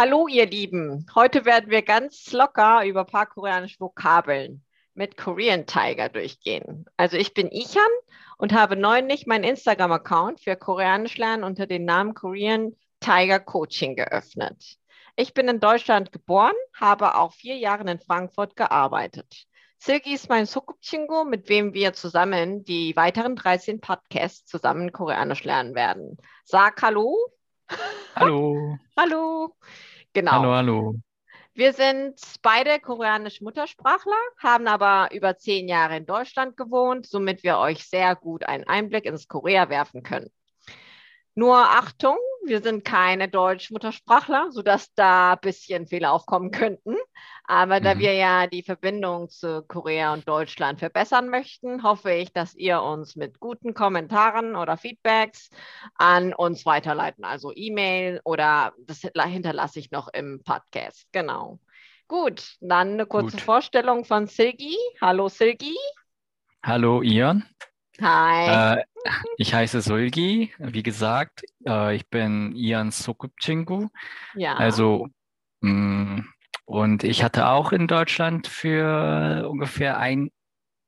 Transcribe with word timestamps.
Hallo, 0.00 0.28
ihr 0.28 0.46
Lieben. 0.46 1.06
Heute 1.16 1.44
werden 1.44 1.72
wir 1.72 1.82
ganz 1.82 2.30
locker 2.30 2.86
über 2.86 3.00
ein 3.00 3.06
paar 3.06 3.26
koreanische 3.26 3.80
Vokabeln 3.80 4.64
mit 4.94 5.16
Korean 5.16 5.66
Tiger 5.66 6.08
durchgehen. 6.08 6.84
Also 6.96 7.16
ich 7.16 7.34
bin 7.34 7.50
Ichan 7.50 7.82
und 8.36 8.52
habe 8.52 8.76
neulich 8.76 9.26
meinen 9.26 9.42
Instagram-Account 9.42 10.38
für 10.38 10.54
Koreanisch 10.54 11.18
lernen 11.18 11.42
unter 11.42 11.66
dem 11.66 11.84
Namen 11.84 12.14
Korean 12.14 12.76
Tiger 13.00 13.40
Coaching 13.40 13.96
geöffnet. 13.96 14.76
Ich 15.16 15.34
bin 15.34 15.48
in 15.48 15.58
Deutschland 15.58 16.12
geboren, 16.12 16.54
habe 16.74 17.16
auch 17.16 17.32
vier 17.32 17.56
Jahre 17.56 17.90
in 17.90 17.98
Frankfurt 17.98 18.54
gearbeitet. 18.54 19.46
Silgi 19.78 20.14
ist 20.14 20.28
mein 20.28 20.46
Sukupchingo, 20.46 21.24
mit 21.24 21.48
wem 21.48 21.74
wir 21.74 21.92
zusammen 21.92 22.62
die 22.62 22.94
weiteren 22.94 23.34
13 23.34 23.80
Podcasts 23.80 24.46
zusammen 24.46 24.92
Koreanisch 24.92 25.42
lernen 25.42 25.74
werden. 25.74 26.18
Sag 26.44 26.82
Hallo. 26.82 27.16
Hallo. 28.14 28.78
hallo. 28.96 29.54
Genau. 30.18 30.32
Hallo, 30.32 30.52
hallo. 30.52 30.94
Wir 31.54 31.72
sind 31.72 32.20
beide 32.42 32.80
koreanische 32.80 33.44
Muttersprachler, 33.44 34.16
haben 34.42 34.66
aber 34.66 35.10
über 35.14 35.36
zehn 35.36 35.68
Jahre 35.68 35.96
in 35.96 36.06
Deutschland 36.06 36.56
gewohnt, 36.56 37.06
somit 37.06 37.44
wir 37.44 37.58
euch 37.58 37.84
sehr 37.84 38.16
gut 38.16 38.42
einen 38.42 38.64
Einblick 38.64 39.04
ins 39.04 39.28
Korea 39.28 39.68
werfen 39.68 40.02
können. 40.02 40.28
Nur 41.38 41.56
Achtung, 41.56 42.16
wir 42.46 42.60
sind 42.62 42.84
keine 42.84 43.28
Deutsch-Muttersprachler, 43.28 44.50
sodass 44.50 44.92
da 44.94 45.34
ein 45.34 45.38
bisschen 45.40 45.86
Fehler 45.86 46.12
aufkommen 46.12 46.50
könnten. 46.50 46.96
Aber 47.44 47.78
mhm. 47.78 47.84
da 47.84 47.98
wir 48.00 48.12
ja 48.14 48.48
die 48.48 48.64
Verbindung 48.64 49.28
zu 49.28 49.62
Korea 49.62 50.12
und 50.14 50.28
Deutschland 50.28 50.80
verbessern 50.80 51.28
möchten, 51.28 51.84
hoffe 51.84 52.10
ich, 52.10 52.32
dass 52.32 52.56
ihr 52.56 52.82
uns 52.82 53.14
mit 53.14 53.38
guten 53.38 53.72
Kommentaren 53.72 54.56
oder 54.56 54.76
Feedbacks 54.76 55.48
an 55.94 56.34
uns 56.34 56.66
weiterleiten. 56.66 57.24
Also 57.24 57.52
E-Mail 57.54 58.20
oder 58.24 58.72
das 58.76 59.02
hinterlasse 59.02 59.78
ich 59.78 59.92
noch 59.92 60.08
im 60.12 60.42
Podcast. 60.42 61.06
Genau. 61.12 61.60
Gut, 62.08 62.56
dann 62.60 62.94
eine 62.94 63.06
kurze 63.06 63.36
Gut. 63.36 63.42
Vorstellung 63.42 64.04
von 64.04 64.26
Silgi. 64.26 64.76
Hallo 65.00 65.28
Silgi. 65.28 65.76
Hallo 66.64 67.00
Ian. 67.00 67.44
Hi. 68.00 68.78
Äh, 68.78 68.84
ich 69.36 69.54
heiße 69.54 69.80
Solgi, 69.80 70.52
wie 70.58 70.82
gesagt. 70.82 71.42
Äh, 71.66 71.96
ich 71.96 72.08
bin 72.08 72.54
Ian 72.54 72.90
Sokupchingu. 72.90 73.88
Ja. 74.34 74.54
Also, 74.54 75.08
mh, 75.60 75.70
mm, 75.70 76.28
und 76.64 77.02
ich 77.02 77.22
hatte 77.22 77.48
auch 77.48 77.72
in 77.72 77.86
Deutschland 77.86 78.46
für 78.46 79.48
ungefähr 79.48 79.98
ein, 79.98 80.30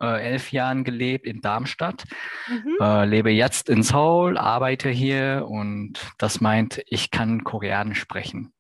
äh, 0.00 0.22
elf 0.22 0.52
Jahren 0.52 0.84
gelebt 0.84 1.26
in 1.26 1.40
Darmstadt. 1.40 2.04
Mhm. 2.48 2.76
Äh, 2.80 3.04
lebe 3.06 3.30
jetzt 3.30 3.68
in 3.68 3.82
Seoul, 3.82 4.36
arbeite 4.36 4.90
hier 4.90 5.46
und 5.48 6.12
das 6.18 6.40
meint, 6.40 6.82
ich 6.86 7.10
kann 7.10 7.44
Koreanisch 7.44 8.00
sprechen. 8.00 8.52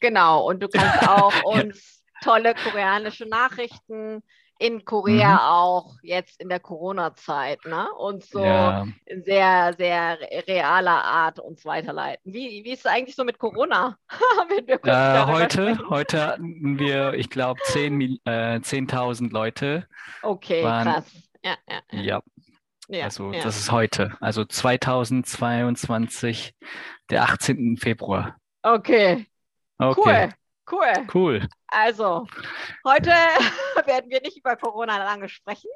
Genau, 0.00 0.46
und 0.46 0.62
du 0.62 0.68
kannst 0.68 1.08
auch 1.08 1.32
uns 1.44 2.04
tolle 2.22 2.54
koreanische 2.54 3.26
Nachrichten 3.26 4.22
in 4.58 4.84
Korea 4.84 5.32
mhm. 5.32 5.38
auch 5.40 5.94
jetzt 6.02 6.40
in 6.40 6.48
der 6.48 6.60
Corona-Zeit, 6.60 7.64
ne? 7.64 7.92
Und 7.94 8.24
so 8.24 8.44
ja. 8.44 8.86
in 9.06 9.24
sehr, 9.24 9.74
sehr 9.76 10.18
realer 10.46 11.02
Art 11.04 11.40
uns 11.40 11.64
weiterleiten. 11.64 12.32
Wie, 12.32 12.62
wie 12.64 12.72
ist 12.72 12.80
es 12.80 12.86
eigentlich 12.86 13.16
so 13.16 13.24
mit 13.24 13.38
Corona? 13.38 13.96
äh, 14.66 15.26
heute, 15.26 15.78
heute 15.88 16.26
hatten 16.26 16.78
wir, 16.78 17.14
ich 17.14 17.30
glaube, 17.30 17.60
10.000 17.66 18.58
äh, 18.58 18.60
10 18.60 19.30
Leute. 19.30 19.86
Okay, 20.22 20.62
waren, 20.62 20.84
krass. 20.84 21.10
Ja, 21.44 21.56
ja, 21.68 21.80
ja. 21.90 22.20
ja. 22.88 23.04
Also 23.04 23.32
das 23.32 23.58
ist 23.58 23.72
heute, 23.72 24.16
also 24.20 24.44
2022, 24.44 26.54
der 27.10 27.24
18. 27.24 27.78
Februar. 27.78 28.36
Okay. 28.62 29.26
okay. 29.78 30.28
Cool. 30.70 30.70
Cool. 30.70 31.06
Cool. 31.12 31.48
Also, 31.74 32.26
heute 32.84 33.08
werden 33.86 34.10
wir 34.10 34.20
nicht 34.20 34.36
über 34.36 34.56
Corona 34.56 34.98
lange 34.98 35.30
sprechen. 35.30 35.70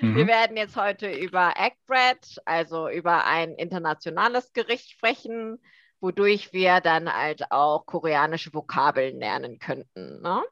Mhm. 0.00 0.16
Wir 0.16 0.26
werden 0.26 0.56
jetzt 0.56 0.76
heute 0.76 1.12
über 1.12 1.54
Eggbread, 1.56 2.40
also 2.44 2.88
über 2.88 3.24
ein 3.24 3.54
internationales 3.54 4.52
Gericht 4.52 4.90
sprechen, 4.90 5.62
wodurch 6.00 6.52
wir 6.52 6.80
dann 6.80 7.12
halt 7.12 7.52
auch 7.52 7.86
koreanische 7.86 8.52
Vokabeln 8.52 9.20
lernen 9.20 9.60
könnten. 9.60 10.20
Ne? 10.22 10.42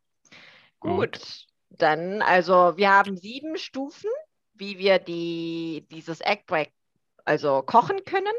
Gut. 0.79 0.91
Gut, 0.99 1.47
dann, 1.71 2.23
also 2.23 2.77
wir 2.77 2.91
haben 2.91 3.17
sieben 3.17 3.59
Stufen, 3.59 4.11
wie 4.55 4.79
wir 4.79 5.01
die, 5.01 5.85
dieses 5.91 6.21
Eggbread 6.21 6.71
also 7.25 7.63
kochen 7.63 8.05
können. 8.05 8.33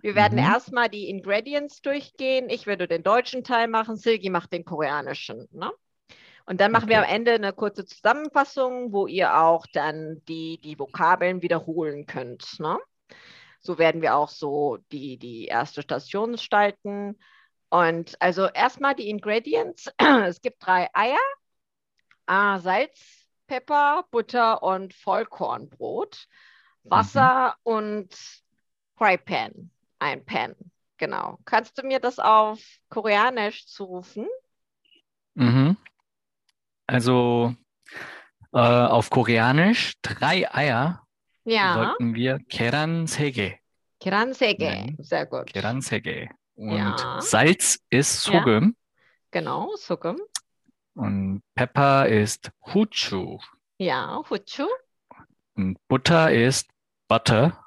Wir 0.00 0.14
werden 0.14 0.38
mhm. 0.38 0.44
erstmal 0.44 0.88
die 0.88 1.08
Ingredients 1.08 1.82
durchgehen. 1.82 2.48
Ich 2.50 2.66
würde 2.66 2.86
den 2.86 3.02
deutschen 3.02 3.44
Teil 3.44 3.68
machen, 3.68 3.96
Silgi 3.96 4.30
macht 4.30 4.52
den 4.52 4.64
koreanischen. 4.64 5.48
Ne? 5.52 5.70
Und 6.46 6.60
dann 6.60 6.72
machen 6.72 6.84
okay. 6.84 6.92
wir 6.92 6.98
am 6.98 7.14
Ende 7.14 7.32
eine 7.32 7.52
kurze 7.52 7.84
Zusammenfassung, 7.84 8.92
wo 8.92 9.06
ihr 9.06 9.38
auch 9.38 9.66
dann 9.72 10.22
die, 10.28 10.60
die 10.62 10.78
Vokabeln 10.78 11.42
wiederholen 11.42 12.06
könnt. 12.06 12.58
Ne? 12.60 12.78
So 13.60 13.78
werden 13.78 14.02
wir 14.02 14.14
auch 14.14 14.28
so 14.28 14.78
die, 14.92 15.18
die 15.18 15.46
erste 15.46 15.82
Station 15.82 16.32
gestalten. 16.32 17.18
Und 17.70 18.20
also 18.22 18.46
erstmal 18.46 18.94
die 18.94 19.10
Ingredients. 19.10 19.90
Es 19.98 20.40
gibt 20.40 20.64
drei 20.64 20.88
Eier, 20.94 21.18
ah, 22.26 22.58
Salz, 22.60 23.26
Pfeffer, 23.48 24.04
Butter 24.10 24.62
und 24.62 24.94
Vollkornbrot, 24.94 26.26
Wasser 26.84 27.56
mhm. 27.64 27.72
und 27.72 28.42
Frypan 28.96 29.70
ein 29.98 30.24
Pen. 30.24 30.54
Genau. 30.96 31.38
Kannst 31.44 31.78
du 31.78 31.86
mir 31.86 32.00
das 32.00 32.18
auf 32.18 32.60
Koreanisch 32.88 33.66
zurufen? 33.66 34.26
Mhm. 35.34 35.76
Also 36.86 37.54
äh, 38.52 38.58
auf 38.58 39.10
Koreanisch 39.10 39.94
drei 40.02 40.52
Eier 40.52 41.06
ja. 41.44 41.74
sollten 41.74 42.14
wir 42.14 42.38
Keran 42.48 43.06
sege. 43.06 43.58
Keran 44.00 44.32
sege. 44.32 44.96
Sehr 44.98 45.26
gut. 45.26 45.52
Keran 45.52 45.80
sege. 45.80 46.28
Und 46.54 46.76
ja. 46.76 47.20
Salz 47.20 47.78
ist 47.90 48.22
Sogum. 48.22 48.64
Ja. 48.64 48.70
Genau, 49.30 49.76
Sogum. 49.76 50.18
Und 50.94 51.42
Pepper 51.54 52.08
ist 52.08 52.50
Huchu. 52.74 53.38
Ja, 53.78 54.20
Huchu. 54.28 54.66
Und 55.54 55.78
Butter 55.86 56.32
ist 56.32 56.68
Butter. 57.06 57.64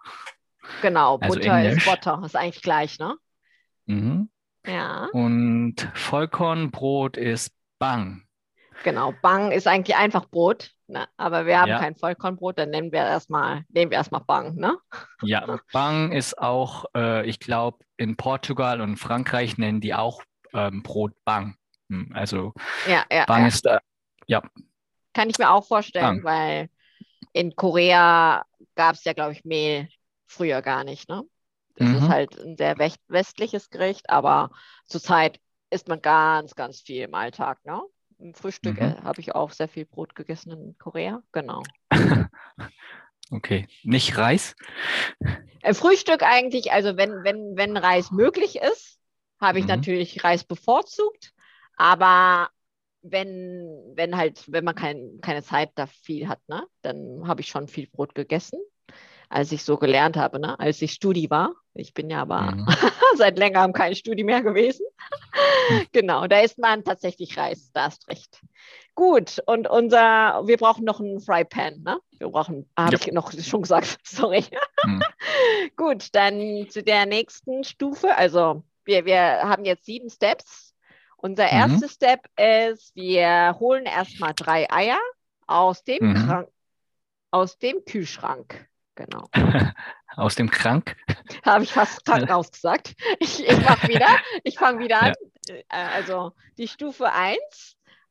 Genau, 0.81 1.17
also 1.17 1.39
Butter 1.39 1.53
Englisch. 1.57 1.85
ist 1.85 1.85
Butter, 1.85 2.21
ist 2.25 2.35
eigentlich 2.35 2.61
gleich, 2.61 2.99
ne? 2.99 3.15
Mhm. 3.85 4.29
Ja. 4.65 5.07
Und 5.13 5.89
Vollkornbrot 5.93 7.17
ist 7.17 7.53
Bang. 7.79 8.23
Genau, 8.83 9.13
Bang 9.21 9.51
ist 9.51 9.67
eigentlich 9.67 9.95
einfach 9.95 10.25
Brot, 10.29 10.71
ne? 10.87 11.07
aber 11.17 11.45
wir 11.45 11.59
haben 11.59 11.69
ja. 11.69 11.79
kein 11.79 11.95
Vollkornbrot, 11.95 12.57
dann 12.57 12.71
nehmen 12.71 12.91
wir 12.91 12.99
erstmal, 12.99 13.63
nehmen 13.69 13.91
wir 13.91 13.97
erstmal 13.97 14.21
Bang, 14.21 14.55
ne? 14.55 14.77
Ja, 15.21 15.59
Bang 15.73 16.11
ist 16.11 16.37
auch, 16.39 16.85
äh, 16.95 17.27
ich 17.27 17.39
glaube, 17.39 17.79
in 17.97 18.17
Portugal 18.17 18.81
und 18.81 18.97
Frankreich 18.97 19.57
nennen 19.57 19.81
die 19.81 19.93
auch 19.93 20.23
ähm, 20.53 20.81
Brot 20.81 21.13
Bang. 21.25 21.55
Hm, 21.89 22.11
also 22.13 22.53
ja, 22.87 23.03
ja, 23.11 23.25
Bang 23.25 23.45
ist, 23.45 23.65
äh, 23.65 23.79
ja. 24.25 24.41
Kann 25.13 25.29
ich 25.29 25.37
mir 25.37 25.51
auch 25.51 25.65
vorstellen, 25.65 26.23
Bang. 26.23 26.23
weil 26.23 26.69
in 27.33 27.55
Korea 27.55 28.43
gab 28.75 28.95
es 28.95 29.03
ja, 29.03 29.13
glaube 29.13 29.33
ich, 29.33 29.45
Mehl 29.45 29.89
früher 30.31 30.61
gar 30.61 30.83
nicht. 30.83 31.09
Ne? 31.09 31.23
Das 31.75 31.87
mhm. 31.87 31.95
ist 31.95 32.09
halt 32.09 32.39
ein 32.39 32.57
sehr 32.57 32.77
westliches 32.77 33.69
Gericht, 33.69 34.09
aber 34.09 34.51
zurzeit 34.85 35.39
isst 35.69 35.87
man 35.87 36.01
ganz, 36.01 36.55
ganz 36.55 36.81
viel 36.81 37.03
im 37.03 37.13
Alltag. 37.13 37.63
Ne? 37.65 37.81
Im 38.19 38.33
Frühstück 38.33 38.79
mhm. 38.79 38.87
äh, 38.87 39.01
habe 39.03 39.21
ich 39.21 39.35
auch 39.35 39.51
sehr 39.51 39.67
viel 39.67 39.85
Brot 39.85 40.15
gegessen 40.15 40.51
in 40.51 40.77
Korea. 40.77 41.21
Genau. 41.31 41.63
okay, 43.31 43.67
nicht 43.83 44.17
Reis? 44.17 44.55
Im 45.63 45.75
Frühstück 45.75 46.23
eigentlich, 46.23 46.71
also 46.71 46.97
wenn, 46.97 47.23
wenn, 47.23 47.55
wenn 47.55 47.77
Reis 47.77 48.11
möglich 48.11 48.57
ist, 48.57 48.99
habe 49.39 49.59
ich 49.59 49.65
mhm. 49.65 49.71
natürlich 49.71 50.23
Reis 50.23 50.43
bevorzugt. 50.43 51.33
Aber 51.77 52.49
wenn, 53.01 53.93
wenn 53.95 54.15
halt, 54.15 54.43
wenn 54.51 54.63
man 54.63 54.75
kein, 54.75 55.19
keine 55.21 55.41
Zeit 55.41 55.71
da 55.75 55.87
viel 55.87 56.27
hat, 56.27 56.39
ne, 56.47 56.67
dann 56.83 57.27
habe 57.27 57.41
ich 57.41 57.47
schon 57.47 57.67
viel 57.67 57.87
Brot 57.87 58.13
gegessen 58.13 58.59
als 59.31 59.51
ich 59.51 59.63
so 59.63 59.77
gelernt 59.77 60.17
habe, 60.17 60.39
ne? 60.39 60.59
als 60.59 60.81
ich 60.81 60.91
Studi 60.91 61.29
war. 61.29 61.53
Ich 61.73 61.93
bin 61.93 62.09
ja 62.09 62.21
aber 62.21 62.51
mhm. 62.51 62.67
seit 63.15 63.37
längerem 63.39 63.71
kein 63.71 63.95
Studi 63.95 64.23
mehr 64.23 64.41
gewesen. 64.41 64.85
Genau, 65.93 66.27
da 66.27 66.41
isst 66.41 66.57
man 66.57 66.83
tatsächlich 66.83 67.37
Reis, 67.37 67.71
da 67.73 67.85
hast 67.85 68.09
recht. 68.09 68.41
Gut, 68.93 69.41
und 69.45 69.69
unser, 69.69 70.41
wir 70.45 70.57
brauchen 70.57 70.83
noch 70.83 70.99
einen 70.99 71.21
Frypan, 71.21 71.81
ne? 71.83 71.99
Wir 72.17 72.27
brauchen, 72.27 72.69
habe 72.77 72.95
ja. 72.95 72.99
ich 72.99 73.13
noch 73.13 73.31
schon 73.31 73.61
gesagt, 73.61 73.99
sorry. 74.03 74.43
Mhm. 74.83 75.01
Gut, 75.77 76.13
dann 76.13 76.67
zu 76.69 76.83
der 76.83 77.05
nächsten 77.05 77.63
Stufe. 77.63 78.15
Also 78.15 78.63
wir, 78.83 79.05
wir 79.05 79.43
haben 79.43 79.63
jetzt 79.63 79.85
sieben 79.85 80.09
Steps. 80.09 80.73
Unser 81.15 81.45
mhm. 81.45 81.57
erster 81.57 81.87
Step 81.87 82.27
ist, 82.37 82.93
wir 82.95 83.55
holen 83.59 83.85
erstmal 83.85 84.33
drei 84.33 84.69
Eier 84.69 84.99
aus 85.47 85.83
dem, 85.83 86.13
mhm. 86.13 86.47
aus 87.29 87.57
dem 87.59 87.85
Kühlschrank 87.85 88.67
Genau. 89.00 89.28
Aus 90.16 90.34
dem 90.34 90.50
Krank? 90.50 90.96
Habe 91.44 91.64
ich 91.64 91.72
fast 91.72 92.04
Krankenhaus 92.04 92.50
gesagt. 92.50 92.94
Ich, 93.20 93.46
ich 93.46 93.60
mache 93.62 93.88
wieder. 93.88 94.08
Ich 94.44 94.58
fange 94.58 94.78
wieder 94.80 95.02
an. 95.02 95.12
äh, 95.48 95.62
also 95.68 96.32
die 96.56 96.68
Stufe 96.68 97.12
1. 97.12 97.38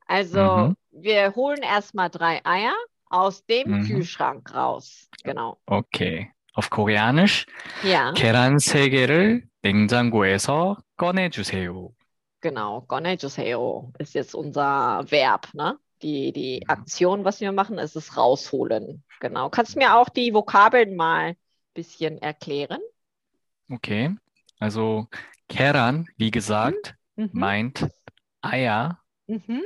Also 0.06 0.38
mhm. 0.40 0.76
wir 0.92 1.34
holen 1.34 1.62
erstmal 1.62 2.10
drei 2.10 2.40
Eier 2.44 2.74
aus 3.10 3.44
dem 3.46 3.70
mhm. 3.70 3.86
Kühlschrank 3.86 4.54
raus. 4.54 5.08
Genau. 5.24 5.58
Okay. 5.66 6.30
Auf 6.54 6.70
Koreanisch. 6.70 7.46
Ja. 7.82 8.12
계란 8.12 8.58
세 8.58 8.88
개를 8.88 9.46
냉장고에서 9.62 10.78
꺼내주세요. 10.96 11.90
Genau, 12.40 12.82
꺼내주세요 12.86 13.92
ist 13.98 14.14
jetzt 14.14 14.34
unser 14.34 15.04
Verb, 15.10 15.48
ne? 15.52 15.78
Die, 16.02 16.32
die 16.32 16.68
Aktion, 16.68 17.24
was 17.24 17.40
wir 17.40 17.52
machen, 17.52 17.78
ist 17.78 17.96
es 17.96 18.16
rausholen. 18.16 19.02
Genau. 19.20 19.48
Kannst 19.48 19.74
du 19.74 19.78
mir 19.78 19.94
auch 19.96 20.08
die 20.08 20.34
Vokabeln 20.34 20.94
mal 20.94 21.30
ein 21.30 21.36
bisschen 21.74 22.18
erklären? 22.18 22.80
Okay. 23.70 24.14
Also 24.58 25.08
Keran, 25.48 26.06
wie 26.16 26.30
gesagt, 26.30 26.94
mhm. 27.16 27.30
meint 27.32 27.88
Eier. 28.42 29.00
Mhm. 29.26 29.62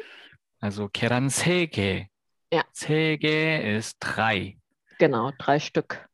Also 0.61 0.89
Keran 0.89 1.31
Sege. 1.31 2.07
Ja. 2.53 2.65
Sege 2.73 3.59
ist 3.59 3.97
drei. 4.01 4.59
Genau, 4.99 5.33
drei 5.39 5.59
Stück. 5.59 6.09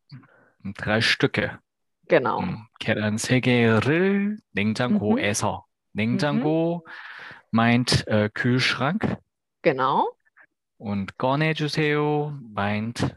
drei 0.74 1.00
Stücke. 1.00 1.58
Genau. 2.08 2.42
계란 2.78 3.18
세 3.18 3.40
개를 3.40 4.38
냉장고에서. 4.52 5.64
Mhm. 5.92 6.08
냉장고 6.18 6.84
mhm. 6.84 6.90
meint 7.50 8.06
äh, 8.06 8.28
Kühlschrank. 8.32 9.18
Genau. 9.61 10.09
Und 10.77 11.17
Gone 11.17 11.53
Juseo 11.53 12.33
meint 12.41 13.15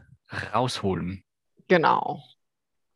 rausholen. 0.53 1.23
Genau. 1.67 2.23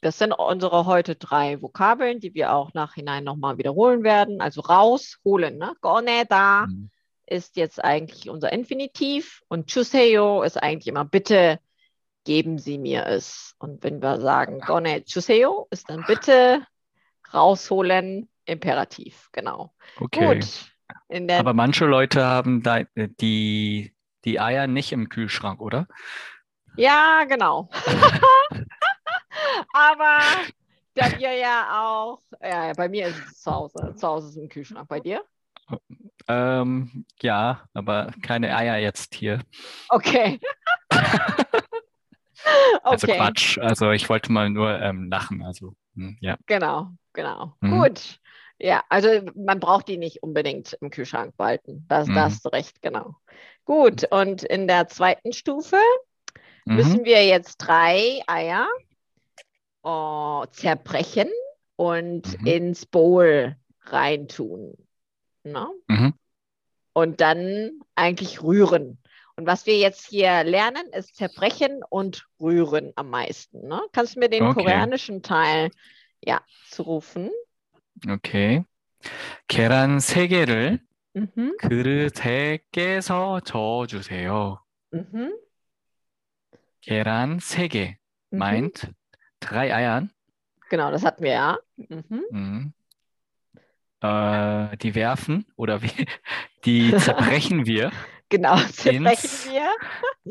Das 0.01 0.17
sind 0.17 0.31
unsere 0.31 0.85
heute 0.85 1.15
drei 1.15 1.61
Vokabeln, 1.61 2.19
die 2.19 2.33
wir 2.33 2.53
auch 2.53 2.73
nachhinein 2.73 3.23
nochmal 3.23 3.57
wiederholen 3.57 4.03
werden. 4.03 4.41
Also 4.41 4.61
rausholen. 4.61 5.57
Ne? 5.57 5.73
Gone 5.81 6.25
da 6.29 6.67
mhm. 6.67 6.89
ist 7.25 7.57
jetzt 7.57 7.83
eigentlich 7.83 8.29
unser 8.29 8.53
Infinitiv 8.53 9.41
und 9.47 9.73
Juseo 9.73 10.43
ist 10.43 10.57
eigentlich 10.61 10.87
immer 10.87 11.05
bitte 11.05 11.59
geben 12.25 12.59
Sie 12.59 12.77
mir 12.77 13.07
es. 13.07 13.55
Und 13.57 13.83
wenn 13.83 14.01
wir 14.01 14.21
sagen 14.21 14.59
Gone 14.61 15.03
Juseo, 15.05 15.67
ist 15.71 15.89
dann 15.89 16.03
bitte 16.05 16.65
rausholen 17.33 18.29
Imperativ. 18.45 19.29
Genau. 19.31 19.73
Okay. 19.99 20.35
Gut. 20.35 20.71
Aber 21.37 21.53
manche 21.53 21.85
Leute 21.85 22.25
haben 22.25 22.63
da, 22.63 22.81
die, 22.95 23.93
die 24.25 24.39
Eier 24.39 24.67
nicht 24.67 24.91
im 24.91 25.09
Kühlschrank, 25.09 25.61
oder? 25.61 25.87
Ja, 26.75 27.23
genau. 27.27 27.69
Aber 29.73 30.19
da 30.93 31.17
wir 31.17 31.33
ja 31.33 31.81
auch, 31.81 32.21
ja, 32.41 32.73
bei 32.73 32.89
mir 32.89 33.07
ist 33.07 33.19
es 33.25 33.41
zu 33.41 33.51
Hause. 33.51 33.95
Zu 33.95 34.07
Hause 34.07 34.29
ist 34.29 34.37
ein 34.37 34.49
Kühlschrank. 34.49 34.87
Bei 34.87 34.99
dir? 34.99 35.23
Ähm, 36.27 37.05
ja, 37.21 37.61
aber 37.73 38.11
keine 38.21 38.55
Eier 38.55 38.77
jetzt 38.77 39.15
hier. 39.15 39.41
Okay. 39.89 40.39
Also 42.83 43.05
okay. 43.05 43.17
Quatsch. 43.17 43.57
Also 43.59 43.91
ich 43.91 44.07
wollte 44.09 44.31
mal 44.31 44.49
nur 44.49 44.79
ähm, 44.79 45.09
lachen. 45.09 45.43
Also 45.43 45.75
hm, 45.95 46.17
ja. 46.21 46.37
Genau, 46.45 46.91
genau. 47.13 47.55
Mhm. 47.59 47.81
Gut. 47.81 48.19
Ja, 48.59 48.83
also 48.89 49.21
man 49.35 49.59
braucht 49.59 49.87
die 49.87 49.97
nicht 49.97 50.21
unbedingt 50.21 50.73
im 50.81 50.89
Kühlschrank 50.89 51.35
behalten. 51.37 51.85
Das, 51.87 52.07
mhm. 52.07 52.15
Da 52.15 52.23
hast 52.23 52.43
du 52.45 52.49
recht, 52.49 52.81
genau. 52.81 53.15
Gut, 53.63 54.05
und 54.11 54.43
in 54.43 54.67
der 54.67 54.87
zweiten 54.87 55.31
Stufe 55.31 55.77
mhm. 56.65 56.75
müssen 56.75 57.05
wir 57.05 57.25
jetzt 57.25 57.57
drei 57.57 58.21
Eier 58.27 58.67
oh, 59.83 60.45
zerbrechen 60.51 61.29
und 61.77 62.39
mhm. 62.41 62.47
ins 62.47 62.85
Bowl 62.85 63.55
reintun. 63.83 64.73
Ne? 65.43 65.67
Mhm. 65.87 66.13
Und 66.91 67.21
dann 67.21 67.79
eigentlich 67.95 68.43
rühren. 68.43 68.97
Und 69.37 69.47
was 69.47 69.65
wir 69.65 69.77
jetzt 69.77 70.05
hier 70.07 70.43
lernen, 70.43 70.85
ist 70.91 71.15
zerbrechen 71.15 71.81
und 71.89 72.27
rühren 72.41 72.91
am 72.97 73.09
meisten. 73.09 73.69
Ne? 73.69 73.81
Kannst 73.93 74.15
du 74.15 74.19
mir 74.19 74.29
den 74.29 74.43
okay. 74.43 74.63
koreanischen 74.63 75.21
Teil 75.23 75.71
ja, 76.21 76.41
zurufen? 76.69 77.29
Okay. 78.08 78.64
계란 79.48 80.00
세 80.00 80.26
개를 80.28 80.80
mhm. 81.14 81.56
그릇에 81.58 82.58
깨서 82.72 83.40
저어주세요. 83.40 84.62
Mhm. 84.92 85.38
계란 86.80 87.38
세 87.38 87.68
개 87.68 87.96
mhm. 88.32 88.38
meint 88.38 88.90
drei 89.40 89.74
Eiern. 89.74 90.10
Genau, 90.70 90.90
das 90.90 91.04
hatten 91.04 91.22
wir 91.22 91.32
ja. 91.32 91.58
Mhm. 91.76 92.24
Mhm. 92.30 92.72
Äh, 94.00 94.76
die 94.78 94.94
werfen 94.94 95.46
oder 95.56 95.82
wie, 95.82 96.06
die 96.64 96.94
zerbrechen 96.96 97.66
wir. 97.66 97.90
Genau, 98.28 98.56
zerbrechen 98.56 99.06
ins, 99.06 99.48
wir. 99.48 99.70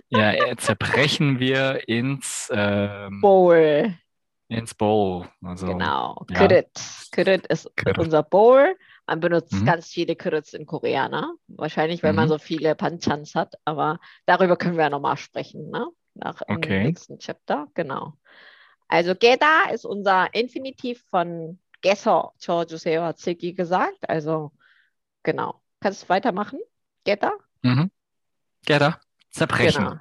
Ja, 0.09 0.33
äh, 0.33 0.55
zerbrechen 0.57 1.39
wir 1.39 1.87
ins 1.87 2.51
ähm, 2.53 3.21
Bowl. 3.21 3.95
ins 4.48 4.74
Bowl. 4.74 5.28
Also, 5.42 5.66
genau, 5.66 6.24
ja. 6.30 6.38
Kürit. 6.38 7.46
Ist 7.46 7.76
Kürit. 7.76 7.98
unser 7.98 8.22
Bowl. 8.22 8.76
Man 9.06 9.20
benutzt 9.20 9.52
mhm. 9.52 9.64
ganz 9.64 9.88
viele 9.88 10.16
Kürits 10.16 10.52
in 10.52 10.66
Korea, 10.66 11.08
ne? 11.08 11.32
Wahrscheinlich, 11.48 12.02
weil 12.02 12.12
mhm. 12.12 12.16
man 12.16 12.28
so 12.28 12.38
viele 12.38 12.74
Panchans 12.74 13.34
hat, 13.34 13.54
aber 13.64 14.00
darüber 14.26 14.56
können 14.56 14.76
wir 14.76 14.84
ja 14.84 14.90
nochmal 14.90 15.16
sprechen, 15.16 15.70
ne? 15.70 15.86
Nach 16.14 16.42
okay. 16.46 16.84
nächsten 16.84 17.18
Chapter, 17.18 17.68
genau. 17.74 18.14
Also 18.88 19.14
Geda 19.14 19.70
ist 19.72 19.84
unser 19.84 20.34
Infinitiv 20.34 21.04
von 21.10 21.58
Gesso, 21.80 22.32
George 22.38 22.76
Chojuseo 22.76 23.02
hat 23.02 23.18
Ziggy 23.18 23.52
gesagt. 23.52 24.08
Also, 24.08 24.52
genau. 25.22 25.62
Kannst 25.80 26.04
du 26.04 26.08
weitermachen? 26.08 26.58
Geda? 27.04 27.32
Mhm. 27.62 27.90
Geda. 28.66 29.00
Zerbrechen. 29.30 30.00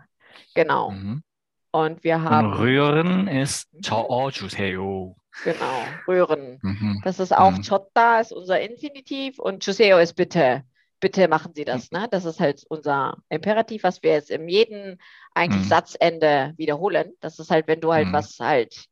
Genau. 0.54 0.90
genau. 0.90 0.92
Mhm. 0.92 1.24
Und 1.72 2.04
wir 2.04 2.22
haben. 2.22 2.54
Rühren 2.54 3.28
ist 3.28 3.68
oh, 3.74 3.80
Chao 3.81 4.31
oh. 4.80 5.16
Genau, 5.44 5.84
rühren. 6.08 6.60
Mhm. 6.62 7.02
Das 7.04 7.19
ist 7.19 7.36
auch 7.36 7.52
mhm. 7.52 7.62
Chotta 7.62 8.19
ist 8.19 8.31
unser 8.31 8.60
Infinitiv 8.60 9.40
und 9.40 9.64
Chuseo 9.64 9.98
oh 9.98 10.00
ist 10.00 10.14
bitte. 10.14 10.64
Bitte 11.00 11.28
machen 11.28 11.54
Sie 11.56 11.64
das. 11.64 11.92
Mhm. 11.92 12.00
Ne? 12.00 12.08
Das 12.10 12.25
ist 12.25 12.40
halt 12.40 12.64
unser 12.69 13.18
Imperativ, 13.30 13.84
was 13.84 14.02
wir 14.02 14.14
jetzt 14.14 14.31
in 14.31 14.50
jedem 14.50 14.98
eigentlich 15.36 15.66
mhm. 15.66 15.69
Satzende 15.69 16.54
wiederholen. 16.58 17.14
Das 17.19 17.38
ist 17.38 17.52
halt, 17.52 17.68
wenn 17.68 17.81
du 17.81 17.94
halt 17.94 18.07
mhm. 18.07 18.14
was 18.14 18.40
halt 18.40 18.88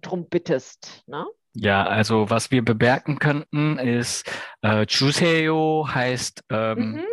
drum 0.00 0.28
bittest. 0.28 1.02
Ne? 1.06 1.26
Ja, 1.52 1.84
also 1.84 2.30
was 2.30 2.50
wir 2.50 2.64
bemerken 2.64 3.18
könnten 3.18 3.78
ist, 3.78 4.30
äh, 4.62 4.86
Chuseo 4.86 5.86
heißt, 5.92 6.44
ähm, 6.48 6.92
mhm. 6.92 7.04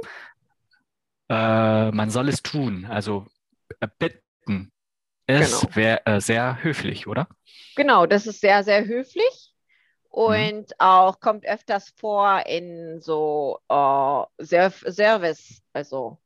äh, 1.29 1.91
man 1.91 2.10
soll 2.10 2.29
es 2.29 2.43
tun. 2.43 2.86
Also 2.86 3.25
äh, 3.81 3.88
bitte 4.00 4.22
bitten. 4.48 4.72
Ist 5.27 5.62
genau. 5.62 5.75
wär, 5.75 6.08
äh, 6.08 6.22
sehr 6.22 6.63
höflich, 6.63 7.08
oder? 7.08 7.27
Genau, 7.75 8.06
das 8.06 8.27
ist 8.27 8.39
sehr, 8.39 8.63
sehr 8.63 8.86
höflich 8.86 9.54
und 10.10 10.70
mhm. 10.70 10.75
auch 10.80 11.20
kommt 11.20 11.46
öfters 11.46 11.94
vor 11.98 12.44
in 12.48 13.01
so 13.01 13.60
uh, 13.72 14.24
Service, 14.42 15.62
also 15.74 16.18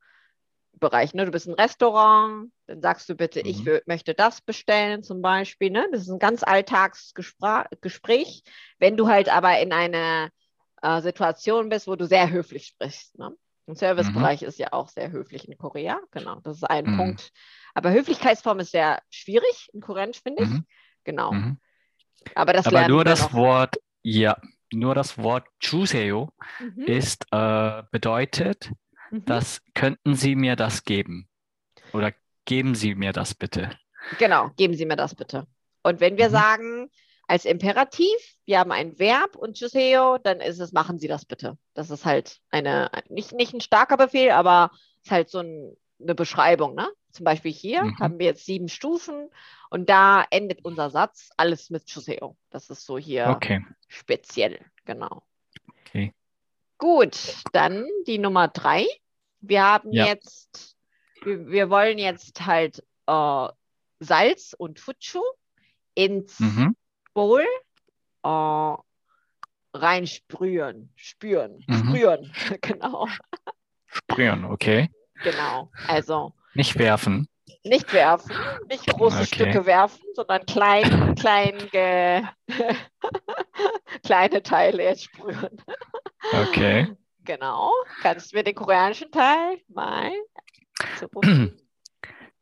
Bereich. 0.73 1.13
Ne? 1.13 1.25
Du 1.25 1.31
bist 1.31 1.47
ein 1.47 1.55
Restaurant, 1.55 2.51
dann 2.67 2.81
sagst 2.81 3.09
du 3.09 3.15
bitte, 3.15 3.39
mhm. 3.39 3.49
ich 3.49 3.65
möchte 3.85 4.13
das 4.13 4.41
bestellen 4.41 5.03
zum 5.03 5.21
Beispiel. 5.21 5.71
Ne? 5.71 5.87
Das 5.91 6.01
ist 6.01 6.09
ein 6.09 6.19
ganz 6.19 6.43
Alltagsgespräch. 6.43 8.43
Wenn 8.79 8.97
du 8.97 9.07
halt 9.07 9.29
aber 9.29 9.59
in 9.59 9.73
einer 9.73 10.29
äh, 10.81 11.01
Situation 11.01 11.69
bist, 11.69 11.87
wo 11.87 11.95
du 11.95 12.05
sehr 12.05 12.29
höflich 12.29 12.67
sprichst. 12.67 13.17
Ne? 13.19 13.35
Im 13.67 13.75
Servicebereich 13.75 14.41
mhm. 14.41 14.47
ist 14.47 14.59
ja 14.59 14.69
auch 14.71 14.89
sehr 14.89 15.11
höflich 15.11 15.47
in 15.47 15.57
Korea. 15.57 15.99
Genau, 16.11 16.39
das 16.43 16.57
ist 16.57 16.63
ein 16.63 16.85
mhm. 16.85 16.97
Punkt. 16.97 17.31
Aber 17.73 17.91
Höflichkeitsform 17.91 18.59
ist 18.59 18.71
sehr 18.71 19.01
schwierig 19.09 19.69
inkurrent, 19.73 20.17
finde 20.17 20.43
ich. 20.43 20.49
Mhm. 20.49 20.65
Genau. 21.03 21.31
Mhm. 21.31 21.57
Aber 22.35 22.53
das 22.53 22.67
Aber 22.67 22.87
nur 22.87 23.03
das 23.03 23.33
Wort, 23.33 23.77
ja, 24.03 24.37
nur 24.71 24.95
das 24.95 25.17
Wort 25.17 25.47
Chuseo 25.59 26.29
mhm. 26.59 26.83
ist 26.83 27.25
äh, 27.31 27.83
bedeutet, 27.91 28.71
mhm. 29.09 29.25
das 29.25 29.61
könnten 29.73 30.15
Sie 30.15 30.35
mir 30.35 30.55
das 30.55 30.83
geben. 30.83 31.27
Oder 31.93 32.13
geben 32.45 32.75
Sie 32.75 32.95
mir 32.95 33.13
das 33.13 33.35
bitte. 33.35 33.71
Genau, 34.17 34.49
geben 34.57 34.73
Sie 34.75 34.85
mir 34.85 34.95
das 34.95 35.15
bitte. 35.15 35.47
Und 35.83 35.99
wenn 35.99 36.17
wir 36.17 36.29
mhm. 36.29 36.33
sagen, 36.33 36.91
als 37.27 37.45
Imperativ, 37.45 38.17
wir 38.45 38.59
haben 38.59 38.71
ein 38.71 38.99
Verb 38.99 39.35
und 39.35 39.57
Chuseo, 39.57 40.17
dann 40.17 40.41
ist 40.41 40.59
es, 40.59 40.73
machen 40.73 40.99
Sie 40.99 41.07
das 41.07 41.25
bitte. 41.25 41.57
Das 41.73 41.89
ist 41.89 42.05
halt 42.05 42.39
eine, 42.49 42.91
nicht, 43.09 43.31
nicht 43.31 43.53
ein 43.53 43.61
starker 43.61 43.97
Befehl, 43.97 44.31
aber 44.31 44.71
es 44.99 45.05
ist 45.05 45.11
halt 45.11 45.29
so 45.29 45.39
ein, 45.39 45.75
eine 46.01 46.15
Beschreibung, 46.15 46.75
ne? 46.75 46.89
Zum 47.11 47.23
Beispiel 47.23 47.51
hier 47.51 47.83
mhm. 47.83 47.97
haben 47.99 48.19
wir 48.19 48.27
jetzt 48.27 48.45
sieben 48.45 48.69
Stufen 48.69 49.29
und 49.69 49.89
da 49.89 50.25
endet 50.29 50.63
unser 50.63 50.89
Satz 50.89 51.29
alles 51.37 51.69
mit 51.69 51.89
Juseo. 51.89 52.37
Das 52.49 52.69
ist 52.69 52.85
so 52.85 52.97
hier 52.97 53.27
okay. 53.27 53.65
speziell, 53.87 54.59
genau. 54.85 55.23
Okay. 55.81 56.13
Gut, 56.77 57.35
dann 57.53 57.87
die 58.07 58.17
Nummer 58.17 58.47
drei. 58.47 58.85
Wir 59.39 59.63
haben 59.63 59.91
ja. 59.91 60.07
jetzt, 60.07 60.75
wir, 61.23 61.47
wir, 61.47 61.69
wollen 61.69 61.97
jetzt 61.97 62.45
halt 62.45 62.83
äh, 63.07 63.47
Salz 63.99 64.55
und 64.57 64.79
Futschu 64.79 65.21
ins 65.93 66.39
mhm. 66.39 66.75
Bowl 67.13 67.45
äh, 68.23 68.75
reinsprühen, 69.73 70.91
spüren, 70.95 71.63
mhm. 71.67 71.73
sprühen, 71.73 72.33
genau. 72.61 73.07
Sprühen, 73.85 74.45
okay. 74.45 74.89
Genau, 75.23 75.71
also. 75.87 76.33
Nicht 76.54 76.78
werfen. 76.78 77.28
Nicht 77.62 77.92
werfen, 77.92 78.32
nicht 78.68 78.86
große 78.86 79.18
okay. 79.18 79.26
Stücke 79.26 79.66
werfen, 79.66 80.00
sondern 80.14 80.46
klein, 80.46 81.14
klein 81.16 81.58
ge 81.70 82.22
kleine 84.04 84.42
Teile 84.42 84.84
jetzt 84.84 85.04
sprühen. 85.04 85.62
Okay. 86.32 86.92
Genau. 87.24 87.72
Kannst 88.02 88.32
du 88.32 88.36
mir 88.36 88.44
den 88.44 88.54
koreanischen 88.54 89.10
Teil 89.10 89.60
mal 89.68 90.12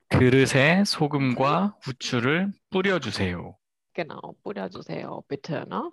그릇에 0.09 0.85
소금과 0.85 1.77
후추를 1.83 2.53
뿌려주세요. 2.71 3.57
Genau, 3.95 4.37
뿌려주세요, 4.43 5.25
bitte. 5.29 5.67
Ne? 5.69 5.91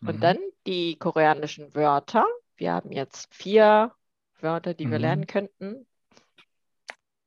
Und 0.00 0.16
mhm. 0.16 0.20
dann 0.20 0.38
die 0.66 0.96
koreanischen 0.96 1.74
Wörter. 1.74 2.26
Wir 2.56 2.72
haben 2.72 2.92
jetzt 2.92 3.32
vier 3.34 3.92
Wörter, 4.40 4.74
die 4.74 4.86
mhm. 4.86 4.90
wir 4.90 4.98
lernen 4.98 5.26
könnten. 5.26 5.86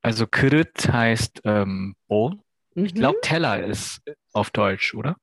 Also 0.02 0.26
그릇 0.26 0.88
heißt 0.88 1.42
ähm, 1.44 1.94
Bowl. 2.08 2.38
Mhm. 2.74 2.84
Ich 2.86 2.94
glaube, 2.94 3.20
Teller 3.22 3.64
ist 3.64 4.02
auf 4.32 4.50
Deutsch, 4.50 4.94
oder? 4.94 5.16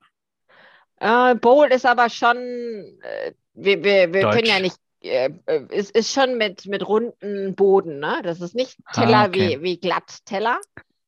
Äh, 0.96 1.34
Bowl 1.34 1.66
ist 1.68 1.86
aber 1.86 2.08
schon, 2.08 2.36
äh, 2.36 3.32
wir, 3.54 3.84
wir, 3.84 4.12
wir 4.12 4.30
können 4.30 4.46
ja 4.46 4.60
nicht, 4.60 4.76
äh, 5.00 5.30
es 5.70 5.90
ist 5.90 6.12
schon 6.12 6.38
mit, 6.38 6.66
mit 6.66 6.86
runden 6.86 7.54
Boden, 7.54 7.98
ne? 7.98 8.20
Das 8.22 8.40
ist 8.40 8.54
nicht 8.54 8.78
ah, 8.84 8.92
Teller 8.92 9.18
ah, 9.18 9.26
okay. 9.26 9.58
wie, 9.58 9.62
wie 9.62 9.80
glatt 9.80 10.24
Teller, 10.24 10.60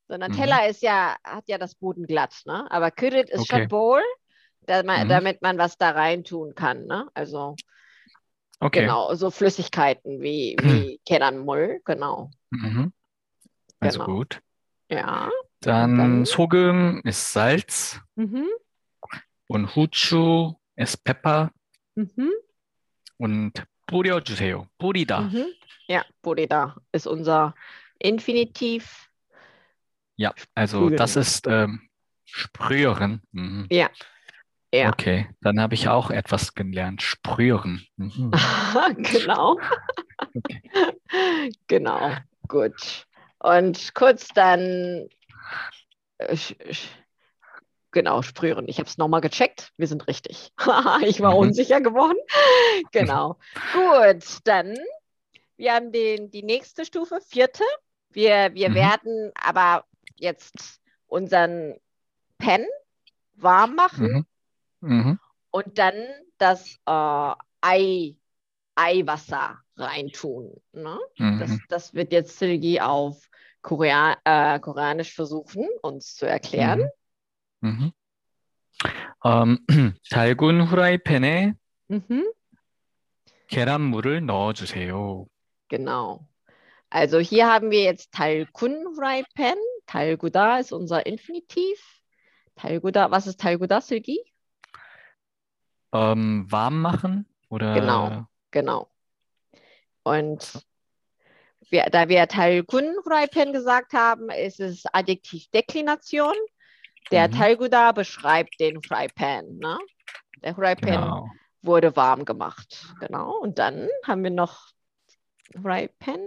sondern 0.09 0.33
mhm. 0.33 0.37
Teller 0.37 0.69
ist 0.69 0.83
ja, 0.83 1.17
hat 1.25 1.45
ja 1.49 1.59
das 1.59 1.75
Boden 1.75 2.07
glatt, 2.07 2.35
ne? 2.45 2.71
Aber 2.71 2.91
Kürit 2.91 3.31
ist 3.31 3.41
okay. 3.41 3.61
schon 3.61 3.69
Bowl, 3.69 4.03
da 4.67 4.83
man, 4.83 5.05
mhm. 5.05 5.09
damit 5.09 5.43
man 5.43 5.59
was 5.59 5.79
da 5.79 5.91
rein 5.91 6.25
tun 6.25 6.55
kann, 6.55 6.87
ne? 6.87 7.09
Also 7.15 7.57
okay. 8.61 8.81
genau, 8.81 9.15
so 9.15 9.31
Flüssigkeiten 9.31 10.21
wie, 10.21 10.57
wie 10.61 11.01
Keramul, 11.07 11.81
genau. 11.85 12.31
Mhm. 12.51 12.93
Also 13.82 14.00
genau. 14.00 14.18
gut. 14.18 14.42
Ja. 14.90 15.30
Dann, 15.62 15.98
dann 15.98 16.26
Sogum 16.26 17.02
ist 17.04 17.34
Salz. 17.34 18.00
Mhm. 18.16 18.48
Und 19.48 19.76
Huchu 19.76 20.56
ist 20.76 21.04
Pepper. 21.04 21.52
Mhm. 21.96 22.32
Und 23.18 23.64
뿌려주세요. 23.88 24.68
뿌리다. 24.78 25.22
Mhm. 25.22 25.54
Ja, 25.88 26.04
뿌리다 26.22 26.76
ist 26.92 27.08
unser 27.08 27.56
Infinitiv. 28.00 29.10
Ja, 30.18 30.34
also 30.56 30.80
Sprühen. 30.82 30.98
das 30.98 31.16
ist 31.16 31.48
ähm, 31.48 31.90
sprühen. 32.26 33.22
Mhm. 33.32 33.68
Ja. 33.72 33.90
ja. 34.74 34.90
Okay, 34.90 35.30
dann 35.42 35.60
habe 35.60 35.74
ich 35.76 35.88
auch 35.88 36.12
etwas 36.12 36.54
gelernt. 36.54 37.02
Sprühen. 37.02 37.88
Mhm. 37.96 38.32
genau. 38.98 39.60
okay. 40.36 40.62
Genau, 41.68 42.12
gut. 42.48 43.08
Und 43.43 43.95
kurz 43.95 44.29
dann, 44.29 45.09
äh, 46.19 46.37
genau, 47.91 48.23
sprühen. 48.23 48.69
Ich 48.69 48.79
habe 48.79 48.89
es 48.89 48.99
nochmal 48.99 49.21
gecheckt. 49.21 49.73
Wir 49.77 49.89
sind 49.89 50.07
richtig. 50.07 50.53
ich 51.03 51.21
war 51.21 51.33
mhm. 51.33 51.39
unsicher 51.39 51.81
geworden. 51.81 52.19
genau. 52.93 53.41
Gut, 53.73 54.39
dann, 54.45 54.77
wir 55.57 55.75
haben 55.75 55.91
den, 55.91 56.31
die 56.31 56.45
nächste 56.45 56.85
Stufe, 56.85 57.21
vierte. 57.21 57.65
Wir, 58.11 58.55
wir 58.55 58.71
mhm. 58.71 58.75
werden 58.75 59.33
aber 59.35 59.87
jetzt 60.17 60.81
unseren 61.07 61.75
Pen 62.39 62.65
warm 63.35 63.75
machen 63.75 64.25
mhm. 64.81 64.89
Mhm. 64.89 65.19
und 65.51 65.79
dann 65.79 65.95
das 66.39 66.77
äh, 66.87 67.35
Ei, 67.61 68.15
Eiwasser 68.77 69.59
reintun. 69.77 70.55
Ne? 70.73 71.01
Mhm. 71.19 71.39
Das, 71.41 71.59
das 71.69 71.95
wird 71.95 72.13
jetzt 72.13 72.39
Silgi 72.39 72.81
auf 72.81 73.29
Korea 73.62 74.18
äh, 74.24 74.60
Koreanisch 74.60 75.14
versuchen, 75.14 75.68
uns 75.82 76.16
zu 76.16 76.26
erklären. 76.26 76.90
Mhm. 77.62 77.92
음, 79.26 79.58
달군 80.10 80.62
후라이팬에 80.62 81.54
mhm. 81.90 82.34
계란물을 83.48 84.26
넣어주세요. 84.26 85.26
Genau. 85.70 86.28
Also 86.90 87.20
hier 87.20 87.48
haben 87.48 87.72
wir 87.72 87.84
jetzt 87.84 88.14
Talkun 88.14 88.86
Hurai-Pen. 88.96 89.58
Talguda 89.88 90.60
ist 90.60 90.72
unser 90.72 91.06
Infinitiv. 91.06 91.80
Talguda, 92.56 93.12
was 93.12 93.28
ist 93.28 93.40
Talguda, 93.40 93.82
Silgi? 93.82 94.20
Ähm, 95.94 96.46
warm 96.50 96.82
machen 96.82 97.26
oder? 97.50 97.74
Genau, 97.74 98.26
genau. 98.52 98.90
Und 100.04 100.66
wir, 101.73 101.87
da 101.91 102.09
wir 102.09 102.29
Talgun 102.29 102.95
Freipen 103.03 103.53
gesagt 103.53 103.95
haben, 103.95 104.31
ist 104.31 104.61
es 104.61 104.85
Adjektivdeklination. 104.93 106.35
Der 107.11 107.29
mhm. 107.29 107.33
Talguda 107.33 107.93
beschreibt 107.93 108.61
den 108.61 108.83
Freipan. 108.83 109.59
Ne? 109.59 109.79
Der 110.43 110.55
Freipan 110.55 110.91
genau. 110.91 111.31
wurde 111.63 111.97
warm 111.97 112.25
gemacht. 112.25 112.87
Genau. 113.01 113.39
Und 113.39 113.59
dann 113.59 113.89
haben 114.07 114.23
wir 114.23 114.31
noch 114.31 114.69
Freipan. 115.61 116.21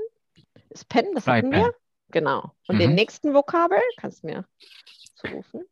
Ist 0.69 0.89
Pen, 0.89 1.05
das 1.13 1.27
hatten 1.27 1.51
wir? 1.51 1.73
Genau. 2.09 2.51
Und 2.67 2.75
mhm. 2.75 2.79
den 2.79 2.95
nächsten 2.95 3.33
Vokabel 3.33 3.79
kannst 3.97 4.23
du 4.23 4.27
mir 4.27 4.45
zurufen. 5.15 5.63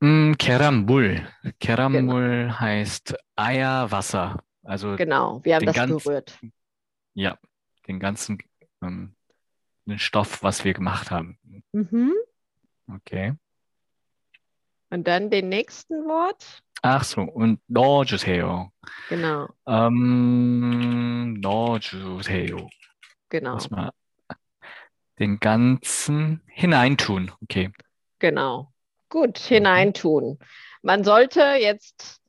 Mm, 0.00 0.32
Keramul. 0.34 1.26
Keramul 1.58 2.44
genau. 2.44 2.60
heißt 2.60 3.16
Eierwasser. 3.36 4.42
Also 4.62 4.96
genau, 4.96 5.40
wir 5.44 5.54
haben 5.54 5.66
das 5.66 5.76
ganzen, 5.76 5.98
berührt. 5.98 6.38
Ja, 7.14 7.38
den 7.86 8.00
ganzen 8.00 8.38
ähm, 8.85 9.15
den 9.85 9.99
Stoff, 9.99 10.43
was 10.43 10.63
wir 10.63 10.73
gemacht 10.73 11.11
haben. 11.11 11.37
Mhm. 11.71 12.13
Okay. 12.93 13.33
Und 14.89 15.07
dann 15.07 15.29
den 15.29 15.49
nächsten 15.49 16.05
Wort. 16.05 16.61
Ach 16.81 17.03
so, 17.03 17.21
und 17.21 17.61
넣어주세요. 17.67 18.71
Genau. 19.09 19.47
Ähm, 19.67 21.39
넣어주세요. 21.39 22.69
Genau. 23.29 23.53
Muss 23.53 23.69
man 23.69 23.91
den 25.19 25.39
ganzen 25.39 26.41
hineintun. 26.47 27.31
Okay. 27.43 27.71
Genau. 28.19 28.73
Gut, 29.09 29.37
hineintun. 29.37 30.39
Man 30.81 31.03
sollte 31.03 31.41
jetzt 31.59 32.21